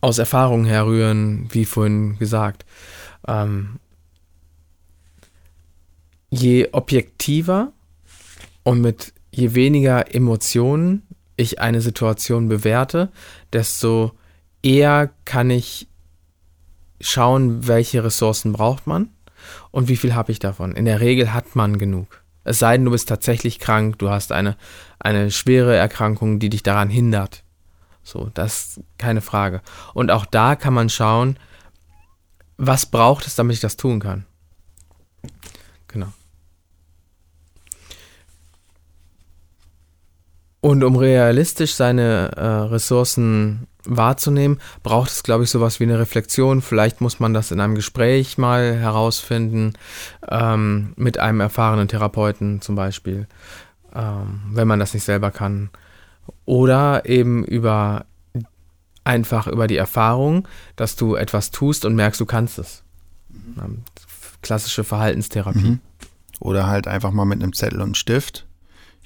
aus 0.00 0.18
Erfahrung 0.18 0.64
herrühren, 0.64 1.48
wie 1.50 1.64
vorhin 1.64 2.18
gesagt. 2.18 2.64
Ähm, 3.26 3.78
je 6.30 6.68
objektiver 6.72 7.72
und 8.62 8.80
mit 8.80 9.12
je 9.30 9.54
weniger 9.54 10.14
Emotionen 10.14 11.02
ich 11.36 11.60
eine 11.60 11.80
Situation 11.80 12.48
bewerte, 12.48 13.10
desto 13.52 14.12
eher 14.62 15.10
kann 15.24 15.50
ich 15.50 15.88
schauen, 17.00 17.66
welche 17.66 18.04
Ressourcen 18.04 18.52
braucht 18.52 18.86
man 18.86 19.08
und 19.70 19.88
wie 19.88 19.96
viel 19.96 20.14
habe 20.14 20.32
ich 20.32 20.38
davon. 20.38 20.72
In 20.72 20.84
der 20.84 21.00
Regel 21.00 21.32
hat 21.32 21.56
man 21.56 21.78
genug. 21.78 22.22
Es 22.44 22.58
sei 22.58 22.76
denn, 22.76 22.84
du 22.84 22.90
bist 22.90 23.08
tatsächlich 23.08 23.58
krank, 23.58 23.98
du 23.98 24.10
hast 24.10 24.32
eine, 24.32 24.56
eine 24.98 25.30
schwere 25.30 25.76
Erkrankung, 25.76 26.38
die 26.38 26.50
dich 26.50 26.62
daran 26.62 26.88
hindert. 26.88 27.44
So, 28.02 28.30
das 28.34 28.76
ist 28.76 28.80
keine 28.98 29.20
Frage. 29.20 29.60
Und 29.94 30.10
auch 30.10 30.26
da 30.26 30.56
kann 30.56 30.74
man 30.74 30.88
schauen, 30.88 31.38
was 32.56 32.86
braucht 32.86 33.26
es, 33.26 33.34
damit 33.34 33.54
ich 33.54 33.60
das 33.60 33.76
tun 33.76 34.00
kann. 34.00 34.26
Genau. 35.88 36.12
Und 40.60 40.84
um 40.84 40.96
realistisch 40.96 41.74
seine 41.74 42.32
äh, 42.36 42.44
Ressourcen 42.44 43.66
wahrzunehmen, 43.84 44.60
braucht 44.82 45.10
es, 45.10 45.22
glaube 45.22 45.44
ich, 45.44 45.50
sowas 45.50 45.80
wie 45.80 45.84
eine 45.84 45.98
Reflexion. 45.98 46.60
Vielleicht 46.60 47.00
muss 47.00 47.18
man 47.18 47.32
das 47.32 47.50
in 47.50 47.60
einem 47.60 47.74
Gespräch 47.74 48.36
mal 48.36 48.74
herausfinden, 48.74 49.72
ähm, 50.28 50.92
mit 50.96 51.18
einem 51.18 51.40
erfahrenen 51.40 51.88
Therapeuten 51.88 52.60
zum 52.60 52.74
Beispiel, 52.74 53.26
ähm, 53.94 54.42
wenn 54.52 54.68
man 54.68 54.78
das 54.78 54.92
nicht 54.92 55.04
selber 55.04 55.30
kann. 55.30 55.70
Oder 56.44 57.06
eben 57.06 57.44
über 57.44 58.04
einfach 59.02 59.46
über 59.46 59.66
die 59.66 59.78
Erfahrung, 59.78 60.46
dass 60.76 60.94
du 60.94 61.14
etwas 61.14 61.50
tust 61.50 61.84
und 61.84 61.94
merkst, 61.94 62.20
du 62.20 62.26
kannst 62.26 62.58
es. 62.58 62.82
Ähm, 63.58 63.82
klassische 64.42 64.84
Verhaltenstherapie. 64.84 65.58
Mhm. 65.58 65.80
Oder 66.38 66.66
halt 66.66 66.86
einfach 66.86 67.10
mal 67.10 67.24
mit 67.24 67.42
einem 67.42 67.52
Zettel 67.52 67.78
und 67.78 67.84
einem 67.84 67.94
Stift. 67.94 68.46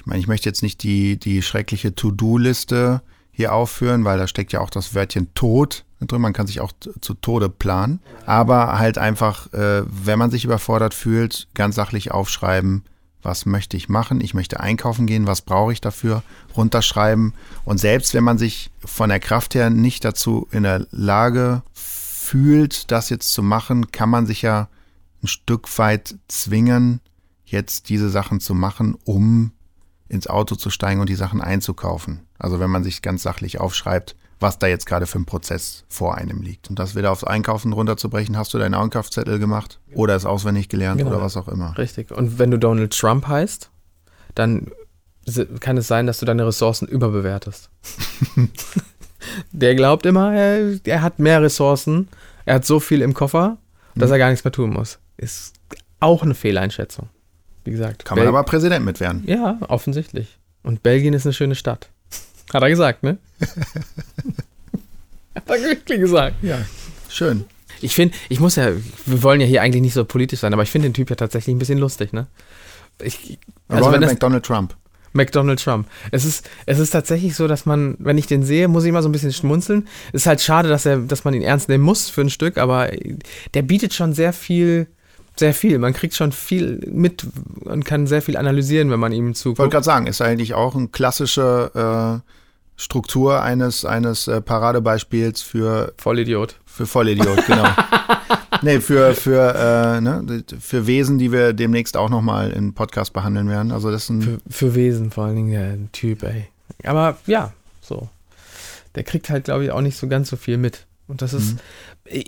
Ich 0.04 0.06
meine, 0.06 0.20
ich 0.20 0.28
möchte 0.28 0.50
jetzt 0.50 0.62
nicht 0.62 0.82
die, 0.82 1.18
die 1.18 1.40
schreckliche 1.40 1.94
To-Do-Liste 1.94 3.00
hier 3.32 3.54
aufführen, 3.54 4.04
weil 4.04 4.18
da 4.18 4.26
steckt 4.26 4.52
ja 4.52 4.60
auch 4.60 4.68
das 4.68 4.94
Wörtchen 4.94 5.32
Tod 5.32 5.86
drin. 6.06 6.20
Man 6.20 6.34
kann 6.34 6.46
sich 6.46 6.60
auch 6.60 6.72
zu 7.00 7.14
Tode 7.14 7.48
planen. 7.48 8.00
Aber 8.26 8.78
halt 8.78 8.98
einfach, 8.98 9.50
äh, 9.54 9.82
wenn 9.86 10.18
man 10.18 10.30
sich 10.30 10.44
überfordert 10.44 10.92
fühlt, 10.92 11.48
ganz 11.54 11.74
sachlich 11.74 12.12
aufschreiben, 12.12 12.84
was 13.22 13.46
möchte 13.46 13.78
ich 13.78 13.88
machen? 13.88 14.20
Ich 14.20 14.34
möchte 14.34 14.60
einkaufen 14.60 15.06
gehen, 15.06 15.26
was 15.26 15.40
brauche 15.40 15.72
ich 15.72 15.80
dafür? 15.80 16.22
Runterschreiben. 16.54 17.32
Und 17.64 17.78
selbst 17.78 18.12
wenn 18.12 18.24
man 18.24 18.36
sich 18.36 18.70
von 18.84 19.08
der 19.08 19.20
Kraft 19.20 19.54
her 19.54 19.70
nicht 19.70 20.04
dazu 20.04 20.46
in 20.50 20.64
der 20.64 20.86
Lage 20.90 21.62
fühlt, 21.72 22.90
das 22.90 23.08
jetzt 23.08 23.32
zu 23.32 23.42
machen, 23.42 23.90
kann 23.90 24.10
man 24.10 24.26
sich 24.26 24.42
ja 24.42 24.68
ein 25.22 25.28
Stück 25.28 25.78
weit 25.78 26.16
zwingen, 26.28 27.00
jetzt 27.46 27.88
diese 27.88 28.10
Sachen 28.10 28.40
zu 28.40 28.52
machen, 28.52 28.98
um 29.04 29.52
ins 30.14 30.26
Auto 30.26 30.54
zu 30.54 30.70
steigen 30.70 31.00
und 31.00 31.08
die 31.08 31.14
Sachen 31.14 31.40
einzukaufen. 31.40 32.20
Also 32.38 32.60
wenn 32.60 32.70
man 32.70 32.84
sich 32.84 33.02
ganz 33.02 33.22
sachlich 33.22 33.60
aufschreibt, 33.60 34.16
was 34.40 34.58
da 34.58 34.66
jetzt 34.66 34.86
gerade 34.86 35.06
für 35.06 35.18
ein 35.18 35.26
Prozess 35.26 35.84
vor 35.88 36.16
einem 36.16 36.42
liegt. 36.42 36.70
Und 36.70 36.78
das 36.78 36.94
wieder 36.94 37.10
aufs 37.12 37.24
Einkaufen 37.24 37.72
runterzubrechen, 37.72 38.36
hast 38.36 38.52
du 38.54 38.58
deinen 38.58 38.74
Einkaufszettel 38.74 39.38
gemacht 39.38 39.80
oder 39.94 40.14
es 40.16 40.24
auswendig 40.24 40.68
gelernt 40.68 40.98
genau. 40.98 41.10
oder 41.10 41.22
was 41.22 41.36
auch 41.36 41.48
immer. 41.48 41.76
Richtig. 41.78 42.10
Und 42.10 42.38
wenn 42.38 42.50
du 42.50 42.58
Donald 42.58 42.96
Trump 42.96 43.26
heißt, 43.26 43.70
dann 44.34 44.70
kann 45.60 45.76
es 45.76 45.86
sein, 45.88 46.06
dass 46.06 46.18
du 46.18 46.26
deine 46.26 46.46
Ressourcen 46.46 46.86
überbewertest. 46.86 47.70
Der 49.52 49.74
glaubt 49.74 50.04
immer, 50.04 50.34
er, 50.34 50.78
er, 50.84 51.00
hat 51.00 51.18
mehr 51.18 51.40
Ressourcen, 51.40 52.08
er 52.44 52.56
hat 52.56 52.66
so 52.66 52.78
viel 52.78 53.00
im 53.00 53.14
Koffer, 53.14 53.56
dass 53.94 54.10
mhm. 54.10 54.14
er 54.14 54.18
gar 54.18 54.28
nichts 54.28 54.44
mehr 54.44 54.52
tun 54.52 54.70
muss. 54.70 54.98
Ist 55.16 55.54
auch 56.00 56.22
eine 56.22 56.34
Fehleinschätzung. 56.34 57.08
Wie 57.64 57.70
gesagt. 57.70 58.04
Kann 58.04 58.16
man 58.16 58.26
Bel 58.26 58.28
aber 58.28 58.44
Präsident 58.44 58.84
mit 58.84 59.00
werden. 59.00 59.22
Ja, 59.26 59.58
offensichtlich. 59.68 60.38
Und 60.62 60.82
Belgien 60.82 61.14
ist 61.14 61.26
eine 61.26 61.32
schöne 61.32 61.54
Stadt. 61.54 61.90
Hat 62.52 62.62
er 62.62 62.68
gesagt, 62.68 63.02
ne? 63.02 63.18
Hat 65.34 65.48
er 65.48 65.62
wirklich 65.62 66.00
gesagt. 66.00 66.36
Ja, 66.42 66.58
schön. 67.08 67.44
Ich 67.80 67.94
finde, 67.94 68.14
ich 68.28 68.40
muss 68.40 68.56
ja, 68.56 68.70
wir 69.06 69.22
wollen 69.22 69.40
ja 69.40 69.46
hier 69.46 69.62
eigentlich 69.62 69.82
nicht 69.82 69.94
so 69.94 70.04
politisch 70.04 70.40
sein, 70.40 70.52
aber 70.52 70.62
ich 70.62 70.70
finde 70.70 70.88
den 70.88 70.94
Typ 70.94 71.10
ja 71.10 71.16
tatsächlich 71.16 71.54
ein 71.54 71.58
bisschen 71.58 71.78
lustig, 71.78 72.12
ne? 72.12 72.28
Ich, 73.02 73.38
also 73.68 73.90
das, 73.90 74.12
McDonald 74.12 74.44
Trump. 74.44 74.76
McDonald 75.12 75.62
Trump. 75.62 75.88
Es 76.10 76.24
ist, 76.24 76.48
es 76.66 76.78
ist 76.78 76.90
tatsächlich 76.90 77.34
so, 77.34 77.48
dass 77.48 77.66
man, 77.66 77.96
wenn 77.98 78.18
ich 78.18 78.26
den 78.26 78.42
sehe, 78.42 78.68
muss 78.68 78.84
ich 78.84 78.90
immer 78.90 79.02
so 79.02 79.08
ein 79.08 79.12
bisschen 79.12 79.32
schmunzeln. 79.32 79.88
Es 80.12 80.22
ist 80.22 80.26
halt 80.26 80.40
schade, 80.40 80.68
dass 80.68 80.86
er, 80.86 80.98
dass 80.98 81.24
man 81.24 81.34
ihn 81.34 81.42
ernst 81.42 81.68
nehmen 81.68 81.84
muss 81.84 82.08
für 82.08 82.20
ein 82.20 82.30
Stück, 82.30 82.58
aber 82.58 82.90
der 83.54 83.62
bietet 83.62 83.94
schon 83.94 84.12
sehr 84.12 84.32
viel, 84.32 84.88
sehr 85.36 85.54
viel. 85.54 85.78
Man 85.78 85.92
kriegt 85.92 86.14
schon 86.14 86.32
viel 86.32 86.80
mit 86.90 87.26
und 87.60 87.84
kann 87.84 88.06
sehr 88.06 88.22
viel 88.22 88.36
analysieren, 88.36 88.90
wenn 88.90 89.00
man 89.00 89.12
ihm 89.12 89.34
zuguckt. 89.34 89.56
Ich 89.56 89.58
wollte 89.60 89.72
gerade 89.72 89.84
sagen, 89.84 90.06
ist 90.06 90.20
eigentlich 90.20 90.54
auch 90.54 90.74
ein 90.74 90.92
klassischer 90.92 92.22
äh, 92.24 92.30
Struktur 92.76 93.42
eines, 93.42 93.84
eines 93.84 94.28
äh, 94.28 94.40
Paradebeispiels 94.40 95.42
für 95.42 95.92
Vollidiot. 95.96 96.56
Für 96.66 96.86
Vollidiot, 96.86 97.46
genau. 97.46 97.68
nee, 98.62 98.80
für, 98.80 99.14
für, 99.14 99.54
äh, 99.54 100.00
ne, 100.00 100.44
für 100.58 100.86
Wesen, 100.86 101.18
die 101.18 101.30
wir 101.30 101.52
demnächst 101.52 101.96
auch 101.96 102.10
nochmal 102.10 102.50
im 102.50 102.74
Podcast 102.74 103.12
behandeln 103.12 103.48
werden. 103.48 103.72
Also 103.72 103.90
das 103.90 104.04
ist 104.04 104.10
ein 104.10 104.22
für, 104.22 104.38
für 104.48 104.74
Wesen 104.74 105.10
vor 105.10 105.24
allen 105.24 105.36
Dingen 105.36 105.50
der 105.50 105.92
Typ, 105.92 106.22
ey. 106.22 106.48
Aber 106.84 107.16
ja, 107.26 107.52
so. 107.80 108.08
Der 108.94 109.02
kriegt 109.02 109.30
halt, 109.30 109.44
glaube 109.44 109.64
ich, 109.64 109.70
auch 109.72 109.80
nicht 109.80 109.96
so 109.96 110.06
ganz 110.06 110.30
so 110.30 110.36
viel 110.36 110.56
mit. 110.56 110.86
Und 111.08 111.22
das 111.22 111.34
ist. 111.34 111.56
Mhm. 112.10 112.24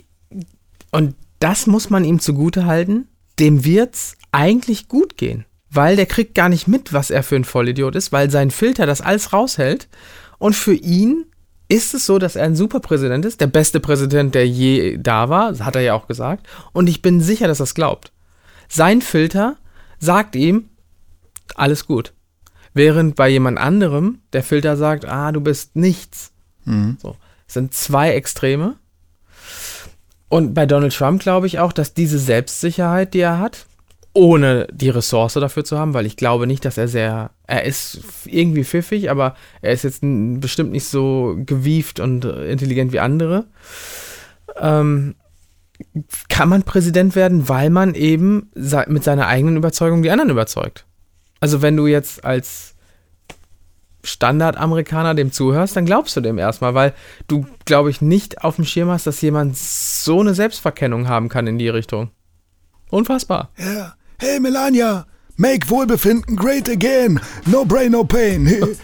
Und 0.91 1.15
das 1.39 1.67
muss 1.67 1.91
man 1.91 2.05
ihm 2.05 2.21
zugute 2.21 2.67
halten. 2.67 3.09
Dem 3.39 3.65
wird's 3.65 4.17
eigentlich 4.33 4.89
gut 4.89 5.17
gehen. 5.17 5.45
Weil 5.71 5.97
der 5.97 6.07
kriegt 6.07 6.35
gar 6.35 6.49
nicht 6.49 6.69
mit, 6.69 6.93
was 6.93 7.11
er 7.11 7.23
für 7.23 7.37
ein 7.37 7.45
Vollidiot 7.45 7.97
ist, 7.97 8.13
weil 8.13 8.31
sein 8.31 8.51
Filter 8.51 8.87
das 8.87 9.01
alles 9.01 9.33
raushält 9.33 9.89
und 10.39 10.55
für 10.55 10.75
ihn 10.75 11.27
ist 11.69 11.95
es 11.95 12.07
so, 12.07 12.19
dass 12.19 12.37
er 12.37 12.45
ein 12.45 12.57
Superpräsident 12.57 13.25
ist, 13.25 13.41
der 13.41 13.49
beste 13.49 13.81
Präsident, 13.81 14.35
der 14.35 14.47
je 14.47 14.99
da 14.99 15.29
war, 15.29 15.59
hat 15.59 15.75
er 15.75 15.83
ja 15.83 15.95
auch 15.95 16.07
gesagt. 16.07 16.47
Und 16.73 16.89
ich 16.89 17.03
bin 17.03 17.21
sicher, 17.21 17.49
dass 17.49 17.61
er 17.61 17.65
es 17.65 17.75
glaubt. 17.75 18.13
Sein 18.69 19.03
Filter 19.03 19.57
sagt 19.99 20.37
ihm, 20.37 20.69
alles 21.57 21.87
gut. 21.87 22.13
Während 22.73 23.17
bei 23.17 23.29
jemand 23.29 23.59
anderem 23.59 24.21
der 24.33 24.43
Filter 24.43 24.77
sagt, 24.77 25.07
ah, 25.07 25.33
du 25.33 25.41
bist 25.41 25.75
nichts. 25.77 26.33
Mhm. 26.65 26.99
So. 27.01 27.17
Es 27.49 27.55
sind 27.55 27.75
zwei 27.75 28.13
Extreme. 28.13 28.77
Und 30.29 30.55
bei 30.55 30.67
Donald 30.67 30.95
Trump 30.95 31.23
glaube 31.23 31.47
ich 31.47 31.59
auch, 31.59 31.73
dass 31.73 31.95
diese 31.95 32.19
Selbstsicherheit, 32.19 33.15
die 33.15 33.21
er 33.21 33.39
hat, 33.39 33.67
ohne 34.13 34.67
die 34.73 34.89
Ressource 34.89 35.35
dafür 35.35 35.65
zu 35.65 35.79
haben, 35.79 35.93
weil 35.93 36.07
ich 36.07 36.17
glaube 36.17 36.47
nicht, 36.47 36.65
dass 36.65 36.79
er 36.79 36.89
sehr, 36.89 37.31
er 37.47 37.65
ist 37.65 38.01
irgendwie 38.25 38.65
pfiffig, 38.65 39.11
aber 39.11 39.37
er 39.61 39.73
ist 39.73 39.85
jetzt 39.85 40.01
bestimmt 40.03 40.73
nicht 40.73 40.87
so 40.87 41.37
gewieft 41.45 42.01
und 42.01 42.25
intelligent 42.25 42.93
wie 42.93 43.01
andere. 43.01 43.45
Ähm, 44.59 45.17
kann 46.31 46.49
man 46.49 46.63
Präsident 46.63 47.15
werden, 47.15 47.51
weil 47.51 47.69
man 47.69 47.95
eben 47.95 48.51
mit 48.87 49.05
seiner 49.05 49.27
eigenen 49.27 49.59
Überzeugung 49.59 50.03
die 50.03 50.11
anderen 50.11 50.31
überzeugt. 50.31 50.87
Also 51.41 51.61
wenn 51.61 51.77
du 51.77 51.87
jetzt 51.87 52.25
als 52.25 52.76
Standardamerikaner 54.07 55.15
dem 55.15 55.33
zuhörst, 55.33 55.77
dann 55.77 55.87
glaubst 55.87 56.17
du 56.17 56.21
dem 56.21 56.39
erstmal, 56.39 56.75
weil 56.75 56.95
du, 57.29 57.47
glaube 57.65 57.91
ich, 57.91 58.01
nicht 58.01 58.43
auf 58.43 58.57
dem 58.57 58.65
Schirm 58.65 58.91
hast, 58.91 59.07
dass 59.07 59.21
jemand 59.21 59.57
so 59.57 60.21
eine 60.21 60.35
Selbstverkennung 60.35 61.09
haben 61.09 61.29
kann 61.29 61.47
in 61.47 61.59
die 61.59 61.69
Richtung. 61.69 62.11
Unfassbar. 62.91 63.51
Ja. 63.59 63.95
Hey 64.19 64.41
Melania, 64.41 65.07
make 65.37 65.69
Wohlbefinden 65.69 66.37
great 66.37 66.71
again. 66.71 67.21
No 67.45 67.65
brain, 67.65 67.93
no 67.93 68.05
pain. 68.05 68.47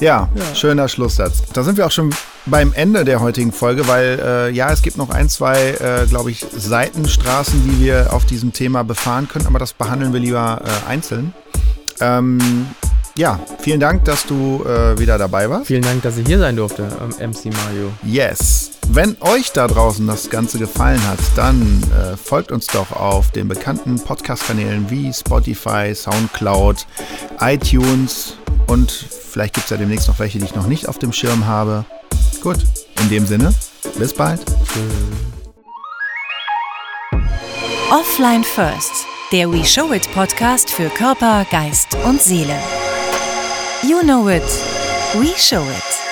ja, 0.00 0.28
ja, 0.34 0.54
schöner 0.54 0.88
Schlusssatz. 0.88 1.42
Da 1.52 1.62
sind 1.62 1.76
wir 1.76 1.84
auch 1.84 1.90
schon 1.90 2.14
beim 2.46 2.72
Ende 2.72 3.04
der 3.04 3.20
heutigen 3.20 3.52
Folge, 3.52 3.86
weil 3.88 4.20
äh, 4.22 4.50
ja, 4.50 4.72
es 4.72 4.82
gibt 4.82 4.96
noch 4.96 5.10
ein, 5.10 5.28
zwei, 5.28 5.72
äh, 5.72 6.06
glaube 6.06 6.30
ich, 6.30 6.46
Seitenstraßen, 6.50 7.62
die 7.64 7.84
wir 7.84 8.12
auf 8.12 8.24
diesem 8.24 8.52
Thema 8.52 8.84
befahren 8.84 9.28
können, 9.28 9.46
aber 9.46 9.58
das 9.58 9.72
behandeln 9.72 10.12
wir 10.12 10.20
lieber 10.20 10.62
äh, 10.64 10.88
einzeln. 10.88 11.34
Ähm, 12.00 12.68
ja, 13.16 13.40
vielen 13.60 13.80
Dank, 13.80 14.04
dass 14.04 14.26
du 14.26 14.64
äh, 14.64 14.98
wieder 14.98 15.18
dabei 15.18 15.48
warst. 15.50 15.66
Vielen 15.66 15.82
Dank, 15.82 16.02
dass 16.02 16.16
ich 16.16 16.26
hier 16.26 16.38
sein 16.38 16.56
durfte, 16.56 16.88
ähm, 17.00 17.30
MC 17.30 17.46
Mario. 17.46 17.92
Yes. 18.04 18.70
Wenn 18.90 19.16
euch 19.20 19.52
da 19.52 19.66
draußen 19.66 20.06
das 20.06 20.30
Ganze 20.30 20.58
gefallen 20.58 21.00
hat, 21.06 21.18
dann 21.36 21.82
äh, 21.92 22.16
folgt 22.16 22.52
uns 22.52 22.66
doch 22.68 22.92
auf 22.92 23.30
den 23.32 23.48
bekannten 23.48 23.96
Podcast-Kanälen 23.96 24.88
wie 24.90 25.12
Spotify, 25.12 25.94
Soundcloud, 25.94 26.86
iTunes 27.40 28.36
und 28.66 28.90
vielleicht 28.90 29.54
gibt 29.54 29.64
es 29.64 29.70
ja 29.70 29.76
demnächst 29.76 30.08
noch 30.08 30.18
welche, 30.18 30.38
die 30.38 30.46
ich 30.46 30.54
noch 30.54 30.66
nicht 30.66 30.88
auf 30.88 30.98
dem 30.98 31.12
Schirm 31.12 31.46
habe. 31.46 31.84
Gut, 32.42 32.58
in 33.02 33.10
dem 33.10 33.26
Sinne, 33.26 33.52
bis 33.98 34.14
bald. 34.14 34.40
Offline 37.90 38.44
First, 38.44 39.06
der 39.32 39.50
We 39.50 39.64
Show 39.64 39.92
It 39.92 40.10
Podcast 40.12 40.70
für 40.70 40.88
Körper, 40.88 41.46
Geist 41.50 41.96
und 42.04 42.20
Seele. 42.22 42.58
You 43.84 44.02
know 44.02 44.26
it. 44.28 44.42
We 45.16 45.34
show 45.36 45.62
it. 45.68 46.07